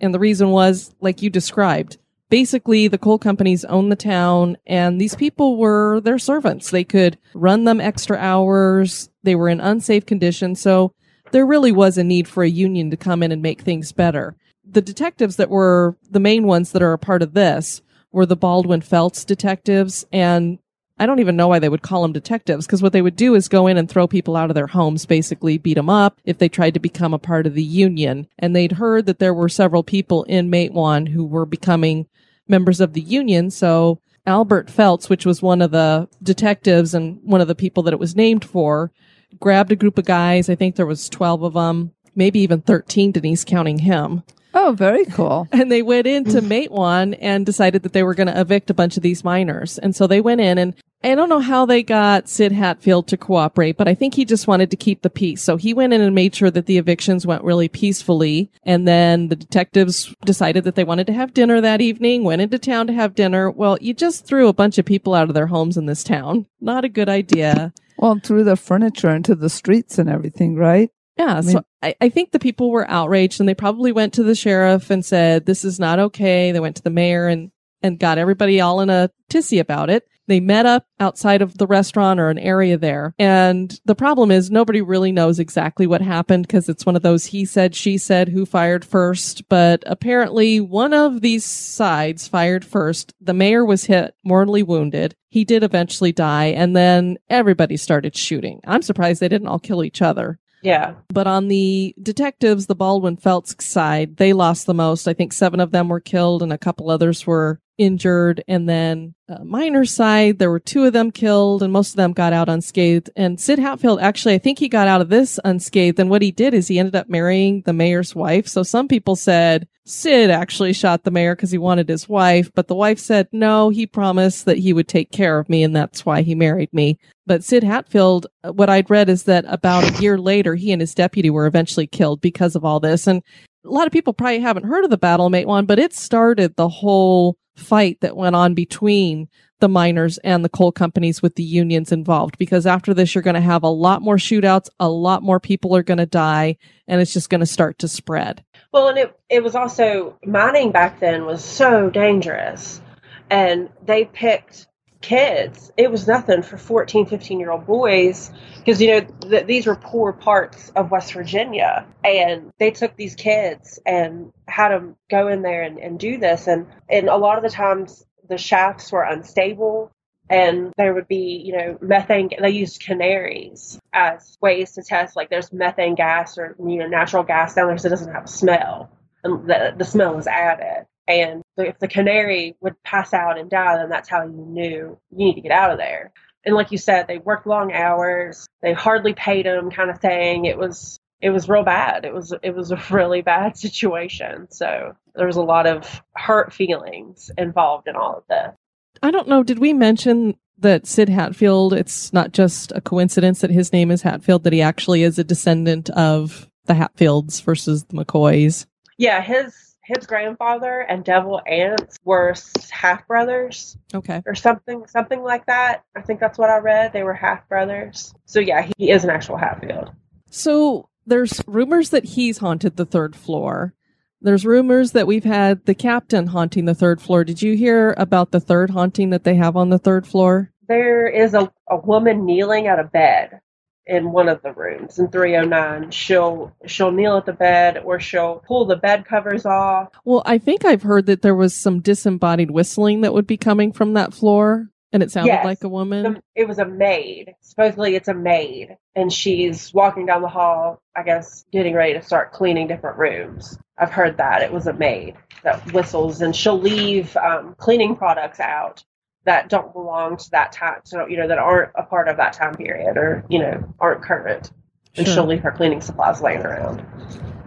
[0.00, 1.98] And the reason was, like you described,
[2.30, 6.70] basically the coal companies owned the town and these people were their servants.
[6.70, 9.10] They could run them extra hours.
[9.22, 10.60] They were in unsafe conditions.
[10.60, 10.92] So
[11.32, 14.36] there really was a need for a union to come in and make things better.
[14.70, 18.36] The detectives that were the main ones that are a part of this were the
[18.36, 20.04] Baldwin Felts detectives.
[20.12, 20.58] And
[20.98, 23.34] I don't even know why they would call them detectives because what they would do
[23.34, 26.38] is go in and throw people out of their homes, basically beat them up if
[26.38, 28.26] they tried to become a part of the union.
[28.38, 32.06] And they'd heard that there were several people in Matewan who were becoming
[32.48, 33.50] members of the union.
[33.50, 37.92] So Albert Felts, which was one of the detectives and one of the people that
[37.94, 38.90] it was named for,
[39.38, 40.48] grabbed a group of guys.
[40.48, 44.22] I think there was 12 of them, maybe even 13, Denise counting him.
[44.54, 48.28] Oh very cool And they went in to Matewan and decided that they were going
[48.28, 49.78] to evict a bunch of these miners.
[49.78, 50.74] And so they went in and
[51.04, 54.48] I don't know how they got Sid Hatfield to cooperate, but I think he just
[54.48, 55.42] wanted to keep the peace.
[55.42, 58.50] So he went in and made sure that the evictions went really peacefully.
[58.64, 62.58] And then the detectives decided that they wanted to have dinner that evening, went into
[62.58, 63.48] town to have dinner.
[63.48, 66.46] Well, you just threw a bunch of people out of their homes in this town.
[66.60, 67.72] Not a good idea.
[67.96, 72.08] well and threw the furniture into the streets and everything right Yeah, so I, I
[72.08, 75.64] think the people were outraged and they probably went to the sheriff and said, this
[75.64, 76.52] is not okay.
[76.52, 77.50] They went to the mayor and,
[77.82, 80.06] and got everybody all in a tizzy about it.
[80.28, 83.14] They met up outside of the restaurant or an area there.
[83.18, 87.24] And the problem is nobody really knows exactly what happened because it's one of those
[87.24, 89.48] he said, she said, who fired first.
[89.48, 93.14] But apparently one of these sides fired first.
[93.20, 95.16] The mayor was hit, mortally wounded.
[95.30, 96.46] He did eventually die.
[96.46, 98.60] And then everybody started shooting.
[98.66, 100.38] I'm surprised they didn't all kill each other.
[100.62, 100.94] Yeah.
[101.08, 105.06] But on the detectives, the Baldwin Felts side, they lost the most.
[105.08, 108.42] I think seven of them were killed and a couple others were injured.
[108.48, 112.12] And then uh, miners side, there were two of them killed and most of them
[112.12, 113.08] got out unscathed.
[113.16, 116.00] And Sid Hatfield, actually, I think he got out of this unscathed.
[116.00, 118.48] And what he did is he ended up marrying the mayor's wife.
[118.48, 122.68] So some people said Sid actually shot the mayor because he wanted his wife, but
[122.68, 125.62] the wife said, no, he promised that he would take care of me.
[125.62, 126.98] And that's why he married me.
[127.28, 130.80] But Sid Hatfield, uh, what I'd read is that about a year later, he and
[130.80, 133.06] his deputy were eventually killed because of all this.
[133.06, 133.22] And
[133.64, 136.56] a lot of people probably haven't heard of the Battle of Matewan, but it started
[136.56, 139.28] the whole fight that went on between
[139.60, 142.38] the miners and the coal companies with the unions involved.
[142.38, 145.76] Because after this, you're going to have a lot more shootouts, a lot more people
[145.76, 146.56] are going to die,
[146.86, 148.42] and it's just going to start to spread.
[148.72, 152.80] Well, and it it was also mining back then was so dangerous,
[153.28, 154.67] and they picked
[155.00, 155.70] kids.
[155.76, 159.76] It was nothing for 14, 15 year old boys because you know th- these were
[159.76, 165.42] poor parts of West Virginia, and they took these kids and had them go in
[165.42, 169.02] there and, and do this, and and a lot of the times the shafts were
[169.02, 169.92] unstable.
[170.30, 172.28] And there would be, you know, methane.
[172.38, 177.22] They used canaries as ways to test, like there's methane gas or you know natural
[177.22, 178.90] gas down there, so it doesn't have a smell
[179.24, 180.86] and the, the smell was added.
[181.08, 185.26] And if the canary would pass out and die, then that's how you knew you
[185.26, 186.12] need to get out of there.
[186.44, 188.46] And like you said, they worked long hours.
[188.62, 190.44] They hardly paid them, kind of thing.
[190.44, 192.04] It was it was real bad.
[192.04, 194.48] It was it was a really bad situation.
[194.50, 198.54] So there was a lot of hurt feelings involved in all of this.
[199.02, 199.42] I don't know.
[199.42, 204.02] Did we mention that Sid Hatfield, it's not just a coincidence that his name is
[204.02, 208.66] Hatfield, that he actually is a descendant of the Hatfields versus the McCoys?
[208.96, 212.34] Yeah, his his grandfather and Devil Anse were
[212.70, 214.22] half brothers Okay.
[214.26, 215.82] or something, something like that.
[215.96, 216.92] I think that's what I read.
[216.92, 218.12] They were half brothers.
[218.26, 219.90] So yeah, he, he is an actual Hatfield.
[220.30, 223.72] So there's rumors that he's haunted the third floor.
[224.20, 227.24] There's rumors that we've had the captain haunting the third floor.
[227.24, 230.52] Did you hear about the third haunting that they have on the third floor?
[230.68, 233.40] There is a, a woman kneeling at a bed
[233.88, 235.90] in one of the rooms in 309.
[235.90, 239.88] She'll she'll kneel at the bed or she'll pull the bed covers off.
[240.04, 243.72] Well, I think I've heard that there was some disembodied whistling that would be coming
[243.72, 245.44] from that floor, and it sounded Yes.
[245.44, 246.02] like a woman.
[246.14, 247.34] The- it was a maid.
[247.40, 252.02] Supposedly it's a maid and she's walking down the hall, I guess, getting ready to
[252.02, 253.58] start cleaning different rooms.
[253.78, 254.42] I've heard that.
[254.42, 255.14] It was a maid
[255.44, 258.84] that whistles and she'll leave um, cleaning products out
[259.28, 262.32] that don't belong to that time, so, you know, that aren't a part of that
[262.32, 264.50] time period or, you know, aren't current.
[264.96, 265.16] And Sure.
[265.16, 266.82] she'll leave her cleaning supplies laying around.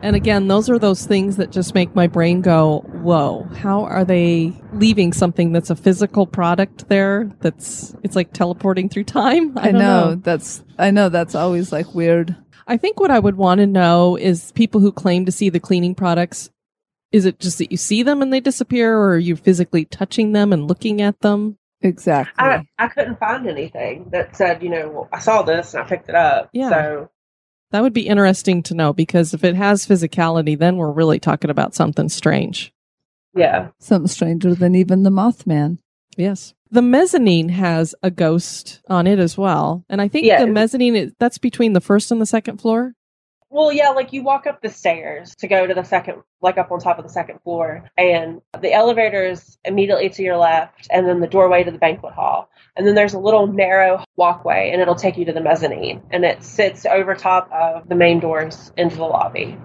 [0.04, 4.06] And again, those are those things that just make my brain go, whoa, how are
[4.06, 7.32] they leaving something that's a physical product there?
[7.40, 9.58] That's, it's like teleporting through time.
[9.58, 12.36] I, I, don't know, that's I know that's always like weird.
[12.68, 15.60] I think what I would want to know is people who claim to see the
[15.60, 16.52] cleaning products.
[17.12, 20.32] Is it just that you see them and they disappear, or are you physically touching
[20.32, 21.58] them and looking at them?
[21.82, 22.34] Exactly.
[22.38, 26.10] I, I couldn't find anything that said, you know, I saw this and I picked
[26.10, 26.50] it up.
[26.54, 26.70] Yeah.
[26.70, 27.10] So
[27.72, 31.50] That would be interesting to know because if it has physicality, then we're really talking
[31.50, 32.74] about something strange.
[33.36, 33.70] yeah.
[33.80, 35.80] Something stranger than even the Mothman.
[36.18, 36.54] Yes.
[36.70, 39.84] The mezzanine has a ghost on it as well.
[39.90, 40.40] And I think Yeah.
[40.46, 42.94] the mezzanine, that's between the first and the second floor.
[43.54, 46.72] Well, yeah, like you walk up the stairs to go to the second, like up
[46.72, 51.06] on top of the second floor, and the elevator is immediately to your left, and
[51.06, 52.50] then the doorway to the banquet hall.
[52.78, 56.24] And then there's a little narrow walkway, and it'll take you to the mezzanine, and
[56.24, 59.58] it sits over top of the main doors into the lobby.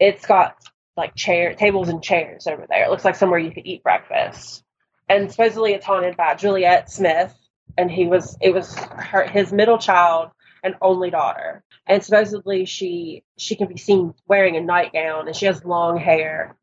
[0.00, 0.56] It's got
[0.96, 2.86] like chair, tables and chairs over there.
[2.86, 4.64] It looks like somewhere you could eat breakfast.
[5.08, 7.32] And supposedly it's haunted by Juliet Smith,
[7.76, 10.32] and he was, it was her, his middle child
[10.62, 15.46] and only daughter and supposedly she she can be seen wearing a nightgown and she
[15.46, 16.56] has long hair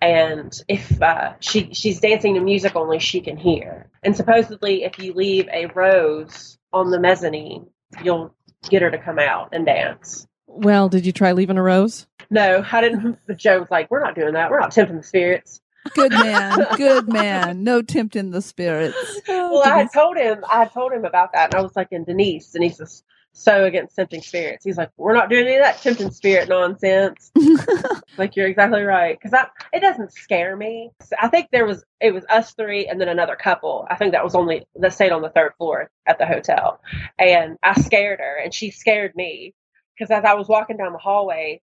[0.00, 4.98] and if uh, she she's dancing to music only she can hear and supposedly if
[4.98, 7.66] you leave a rose on the mezzanine
[8.02, 8.34] you'll
[8.68, 12.06] get her to come out and dance Well, did you try leaving a rose?
[12.30, 15.02] no i didn't but joe was like we're not doing that we're not tempting the
[15.02, 15.60] spirits
[15.94, 16.64] Good man.
[16.78, 17.62] Good man.
[17.62, 19.20] No tempting the spirits.
[19.28, 22.50] well i told him i told him about that and i was like and denise
[22.52, 23.02] denise is
[23.34, 24.64] so against tempting spirits.
[24.64, 27.32] He's like we're not doing any of that tempting spirit nonsense.
[28.18, 29.18] Like you're exactly right.
[29.18, 30.92] Because that it doesn't scare me.
[31.20, 33.86] I think there was it was us three and then another couple.
[33.90, 36.80] I think that was only that stayed on the third floor at the hotel.
[37.18, 39.54] And i scared her and she scared me.
[39.98, 41.60] Because as i was walking down the hallway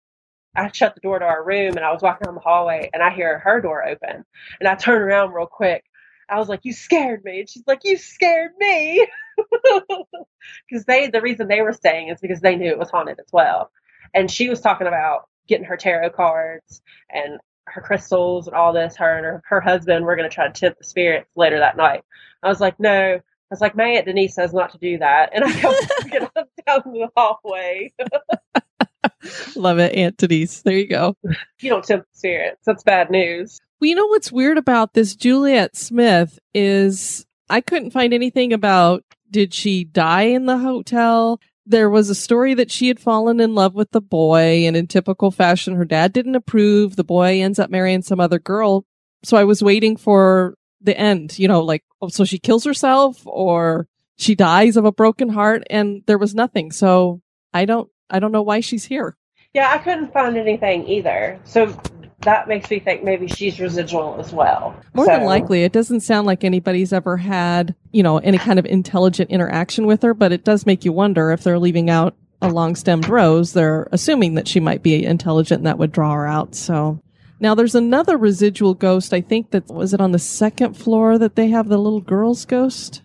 [0.56, 3.02] I shut the door to our room and I was walking down the hallway and
[3.02, 4.24] I hear her door open.
[4.60, 5.84] And I turn around real quick.
[6.28, 9.06] I was like, "You scared me," and she's like, "You scared me,"
[10.68, 13.28] because they the reason they were staying is because they knew it was haunted as
[13.32, 13.70] well.
[14.14, 18.97] And she was talking about getting her tarot cards and her crystals and all this.
[18.97, 21.76] Her and her, her husband were going to try to tempt the spirits later that
[21.76, 22.03] night.
[22.43, 23.20] I was like, "No."
[23.51, 25.68] I was like, "My aunt Denise says not to do that," and I go
[26.03, 27.93] walking up down the hallway.
[29.57, 30.62] Love it, Aunt Denise.
[30.62, 31.16] There you go.
[31.61, 32.61] you don't tempt the spirits.
[32.66, 33.59] That's bad news.
[33.80, 39.03] Well, you know what's weird about this Juliet Smith is I couldn't find anything about
[39.30, 41.40] did she die in the hotel?
[41.66, 44.86] There was a story that she had fallen in love with the boy, and in
[44.86, 46.96] typical fashion, her dad didn't approve.
[46.96, 48.86] The boy ends up marrying some other girl.
[49.22, 53.20] So I was waiting for the end, you know, like, oh, so she kills herself
[53.26, 56.72] or she dies of a broken heart, and there was nothing.
[56.72, 57.20] So
[57.52, 59.16] I don't, I don't know why she's here.
[59.52, 61.38] Yeah, I couldn't find anything either.
[61.44, 61.78] So
[62.22, 64.74] that makes me think maybe she's residual as well.
[64.94, 68.58] More So- than likely, it doesn't sound like anybody's ever had, you know, any kind
[68.58, 72.14] of intelligent interaction with her, but it does make you wonder if they're leaving out
[72.40, 76.12] a long stemmed rose, they're assuming that she might be intelligent and that would draw
[76.12, 76.54] her out.
[76.54, 77.00] So
[77.40, 79.12] now there's another residual ghost.
[79.12, 82.44] I think that was it on the second floor that they have the little girl's
[82.44, 83.02] ghost.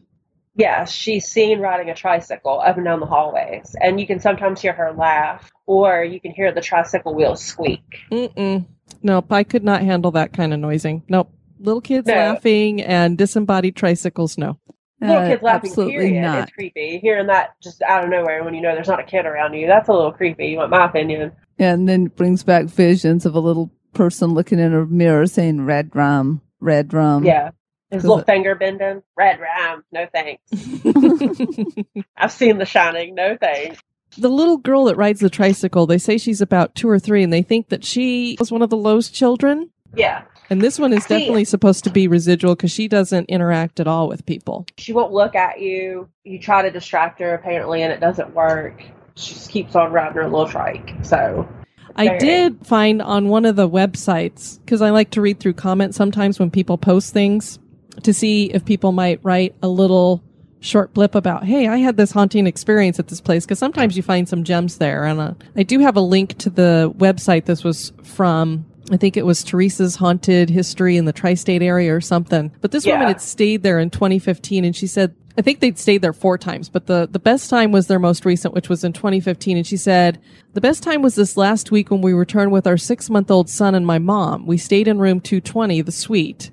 [0.56, 4.62] Yeah, she's seen riding a tricycle up and down the hallways, and you can sometimes
[4.62, 7.84] hear her laugh, or you can hear the tricycle wheels squeak.
[8.12, 8.66] Mm-mm.
[9.02, 11.04] Nope, I could not handle that kind of noising.
[11.10, 11.32] Nope.
[11.60, 12.14] Little kids No.
[12.16, 14.38] laughing and disembodied tricycles.
[14.38, 14.60] No.
[15.02, 16.22] Little Uh, kids laughing, absolutely period.
[16.22, 16.44] not.
[16.44, 17.00] It's creepy.
[17.00, 19.68] Hearing that just out of nowhere when you know there's not a kid around you,
[19.68, 21.32] that's a little creepy, in my opinion.
[21.60, 25.96] And then brings back visions of a little person looking in a mirror saying red
[25.96, 27.24] rum, red rum.
[27.26, 27.52] Yeah.
[27.92, 29.04] His Does little it- finger bending.
[29.18, 30.42] Red rum, No thanks.
[32.18, 33.16] I've seen The Shining.
[33.16, 33.80] No thanks.
[34.18, 37.32] The little girl that rides the tricycle, they say she's about two or three, and
[37.32, 39.70] they think that she was one of the Lowe's children.
[39.96, 40.24] Yeah.
[40.50, 44.08] And this one is definitely supposed to be residual because she doesn't interact at all
[44.08, 44.66] with people.
[44.78, 46.10] She won't look at you.
[46.24, 48.84] You try to distract her apparently, and it doesn't work.
[49.16, 50.94] She just keeps on riding her little trike.
[51.02, 51.48] So
[51.96, 55.98] I did find on one of the websites because I like to read through comments
[55.98, 57.60] sometimes when people post things
[58.02, 60.24] to see if people might write a little
[60.64, 64.04] short blip about, hey, I had this haunting experience at this place because sometimes you
[64.04, 65.04] find some gems there.
[65.04, 68.66] And uh, I do have a link to the website this was from.
[68.92, 72.52] I think it was Teresa's haunted history in the tri-state area or something.
[72.62, 76.04] But this woman had stayed there in 2015 and she said I think they'd stayed
[76.04, 78.94] there four times, but the, the best time was their most recent, which was in
[78.94, 79.58] 2015.
[79.58, 80.22] And she said,
[80.54, 83.50] the best time was this last week when we returned with our six month old
[83.50, 84.46] son and my mom.
[84.46, 86.52] We stayed in room 220, the suite.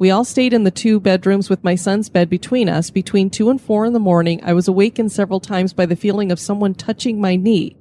[0.00, 2.88] We all stayed in the two bedrooms with my son's bed between us.
[2.88, 6.32] Between two and four in the morning, I was awakened several times by the feeling
[6.32, 7.76] of someone touching my knee,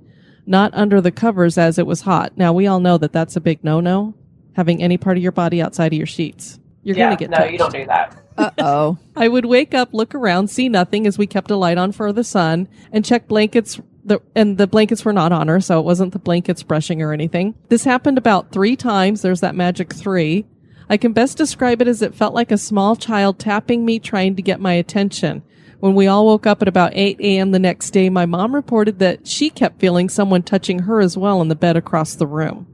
[0.46, 2.34] not under the covers as it was hot.
[2.36, 4.16] Now we all know that that's a big no-no,
[4.52, 6.60] having any part of your body outside of your sheets.
[6.84, 7.52] You're yeah, going to get no, touched.
[7.54, 8.22] you don't do that.
[8.38, 8.98] Uh oh.
[9.16, 12.12] I would wake up, look around, see nothing as we kept a light on for
[12.12, 13.80] the son and check blankets.
[14.04, 17.14] The, and the blankets were not on her, so it wasn't the blankets brushing or
[17.14, 17.56] anything.
[17.70, 19.22] This happened about three times.
[19.22, 20.46] There's that magic three.
[20.90, 24.36] I can best describe it as it felt like a small child tapping me, trying
[24.36, 25.44] to get my attention.
[25.80, 27.52] When we all woke up at about 8 a.m.
[27.52, 31.42] the next day, my mom reported that she kept feeling someone touching her as well
[31.42, 32.68] in the bed across the room.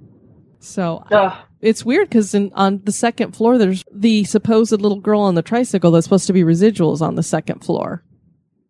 [0.59, 1.05] So
[1.61, 5.91] it's weird because on the second floor, there's the supposed little girl on the tricycle
[5.91, 8.03] that's supposed to be residuals on the second floor.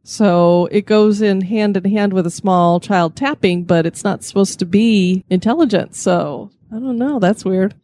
[0.04, 4.24] So it goes in hand in hand with a small child tapping, but it's not
[4.24, 5.96] supposed to be intelligent.
[5.96, 7.20] So I don't know.
[7.20, 7.76] That's weird.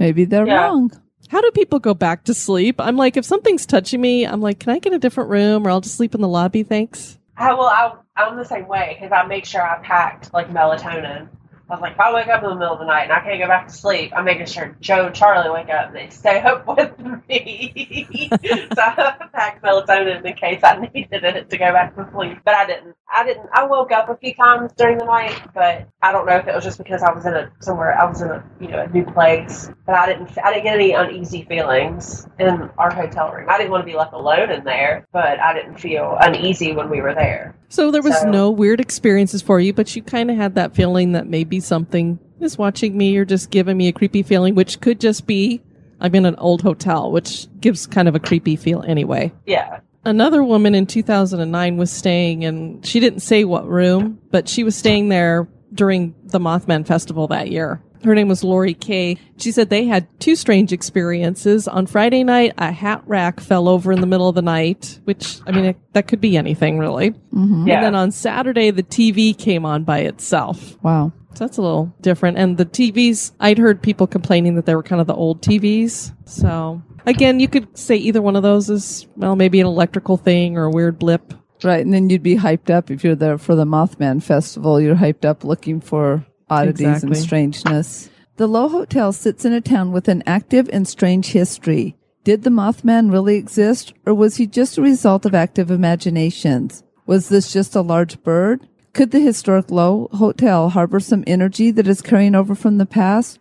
[0.00, 0.68] Maybe they're Yeah.
[0.68, 0.90] wrong.
[1.28, 2.80] How do people go back to sleep?
[2.80, 5.70] I'm like, if something's touching me, I'm like, can I get a different room or
[5.70, 6.64] I'll just sleep in the lobby?
[6.64, 7.18] Thanks.
[7.36, 11.28] I, well, I, I'm the same way because I make sure I packed like melatonin.
[11.70, 13.20] I was like, if I wake up in the middle of the night and I
[13.20, 16.10] can't go back to sleep, I'm making sure Joe and Charlie wake up and they
[16.10, 16.98] stay up with
[17.28, 18.28] me.
[18.32, 22.38] so I packed melatonin in case I needed it to go back to sleep.
[22.44, 22.96] But I didn't.
[23.12, 23.48] I didn't.
[23.52, 26.54] I woke up a few times during the night, but I don't know if it
[26.54, 28.00] was just because I was in a somewhere.
[28.00, 30.36] I was in a you know a new place, but I didn't.
[30.42, 33.48] I didn't get any uneasy feelings in our hotel room.
[33.48, 36.90] I didn't want to be left alone in there, but I didn't feel uneasy when
[36.90, 37.56] we were there.
[37.70, 40.74] So there was So- no weird experiences for you, but you kind of had that
[40.74, 44.80] feeling that maybe something is watching me or just giving me a creepy feeling, which
[44.80, 45.62] could just be
[46.02, 49.32] I'm in an old hotel, which gives kind of a creepy feel anyway.
[49.46, 49.80] Yeah.
[50.02, 54.74] Another woman in 2009 was staying, and she didn't say what room, but she was
[54.74, 57.82] staying there during the Mothman Festival that year.
[58.04, 59.18] Her name was Lori Kay.
[59.36, 61.68] She said they had two strange experiences.
[61.68, 65.40] On Friday night, a hat rack fell over in the middle of the night, which,
[65.46, 67.10] I mean, it, that could be anything really.
[67.10, 67.68] Mm-hmm.
[67.68, 67.76] Yeah.
[67.76, 70.82] And then on Saturday, the TV came on by itself.
[70.82, 71.12] Wow.
[71.34, 72.38] So that's a little different.
[72.38, 76.14] And the TVs, I'd heard people complaining that they were kind of the old TVs.
[76.26, 80.56] So again, you could say either one of those is, well, maybe an electrical thing
[80.56, 81.34] or a weird blip.
[81.62, 81.84] Right.
[81.84, 84.80] And then you'd be hyped up if you're there for the Mothman Festival.
[84.80, 88.10] You're hyped up looking for oddities and strangeness.
[88.36, 91.96] The Lowe Hotel sits in a town with an active and strange history.
[92.24, 96.82] Did the Mothman really exist, or was he just a result of active imaginations?
[97.06, 98.68] Was this just a large bird?
[98.92, 103.38] Could the historic Lowe Hotel harbor some energy that is carrying over from the past?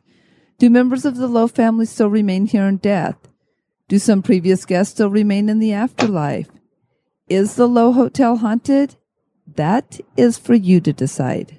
[0.57, 3.16] Do members of the Lowe family still remain here in death?
[3.88, 6.49] Do some previous guests still remain in the afterlife?
[7.28, 8.95] Is the Lowe Hotel haunted?
[9.55, 11.59] That is for you to decide.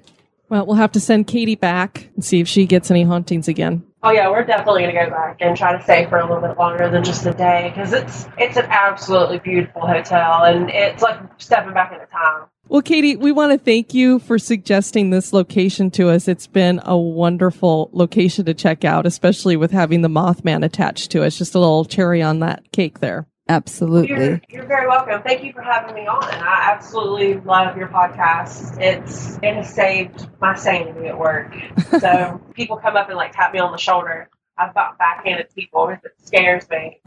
[0.51, 3.83] Well, we'll have to send Katie back and see if she gets any hauntings again.
[4.03, 6.57] Oh yeah, we're definitely gonna go back and try to stay for a little bit
[6.57, 11.17] longer than just a day because it's it's an absolutely beautiful hotel and it's like
[11.37, 12.47] stepping back into time.
[12.67, 16.27] Well, Katie, we want to thank you for suggesting this location to us.
[16.27, 21.23] It's been a wonderful location to check out, especially with having the Mothman attached to
[21.23, 21.27] it.
[21.27, 23.25] It's just a little cherry on that cake there.
[23.51, 24.09] Absolutely.
[24.15, 25.21] You're, you're very welcome.
[25.23, 26.23] Thank you for having me on.
[26.23, 28.79] I absolutely love your podcast.
[28.79, 31.53] It's it has saved my sanity at work.
[31.99, 34.29] So people come up and like tap me on the shoulder.
[34.57, 37.01] I've got backhanded people because it scares me.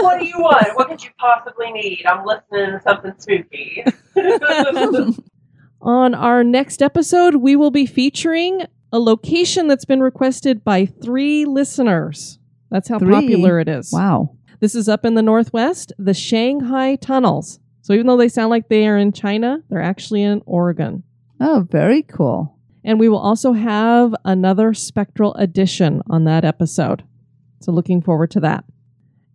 [0.00, 0.76] what do you want?
[0.76, 2.04] What could you possibly need?
[2.06, 3.84] I'm listening to something spooky.
[5.80, 11.44] On our next episode, we will be featuring a location that's been requested by three
[11.44, 12.38] listeners.
[12.70, 13.12] That's how Three?
[13.12, 13.90] popular it is.
[13.92, 14.36] Wow.
[14.64, 17.58] This is up in the Northwest, the Shanghai tunnels.
[17.82, 21.02] So even though they sound like they are in China, they're actually in Oregon.
[21.38, 22.56] Oh, very cool.
[22.82, 27.04] And we will also have another spectral edition on that episode.
[27.60, 28.64] So looking forward to that.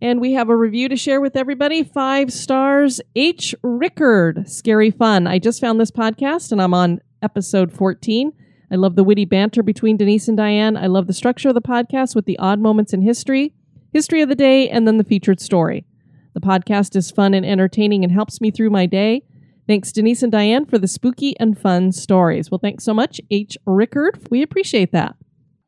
[0.01, 1.83] And we have a review to share with everybody.
[1.83, 2.99] Five stars.
[3.15, 3.53] H.
[3.61, 4.49] Rickard.
[4.49, 5.27] Scary fun.
[5.27, 8.33] I just found this podcast and I'm on episode 14.
[8.71, 10.75] I love the witty banter between Denise and Diane.
[10.75, 13.53] I love the structure of the podcast with the odd moments in history.
[13.91, 15.85] History of the day, and then the featured story.
[16.33, 19.23] The podcast is fun and entertaining and helps me through my day.
[19.67, 22.49] Thanks, Denise and Diane, for the spooky and fun stories.
[22.49, 23.57] Well, thanks so much, H.
[23.65, 24.19] Rickard.
[24.29, 25.15] We appreciate that.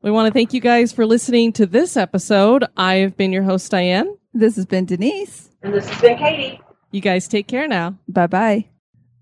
[0.01, 2.65] We want to thank you guys for listening to this episode.
[2.75, 4.17] I've been your host, Diane.
[4.33, 5.49] This has been Denise.
[5.61, 6.59] And this has been Katie.
[6.91, 7.97] You guys take care now.
[8.07, 8.69] Bye bye.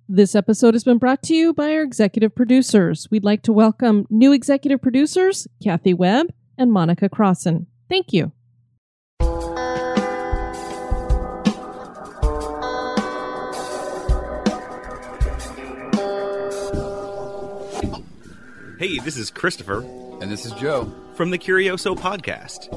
[0.07, 3.07] This episode has been brought to you by our executive producers.
[3.11, 6.27] We'd like to welcome new executive producers, Kathy Webb
[6.57, 7.67] and Monica Crossan.
[7.89, 8.31] Thank you.
[18.79, 19.81] Hey, this is Christopher
[20.21, 20.89] And this is Joe.
[21.13, 22.69] from the Curioso podcast.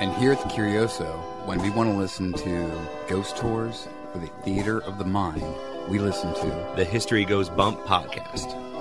[0.00, 1.04] And here at the Curioso,
[1.46, 5.42] when we want to listen to ghost tours or the theater of the mind,
[5.88, 8.71] we listen to The History Goes Bump podcast.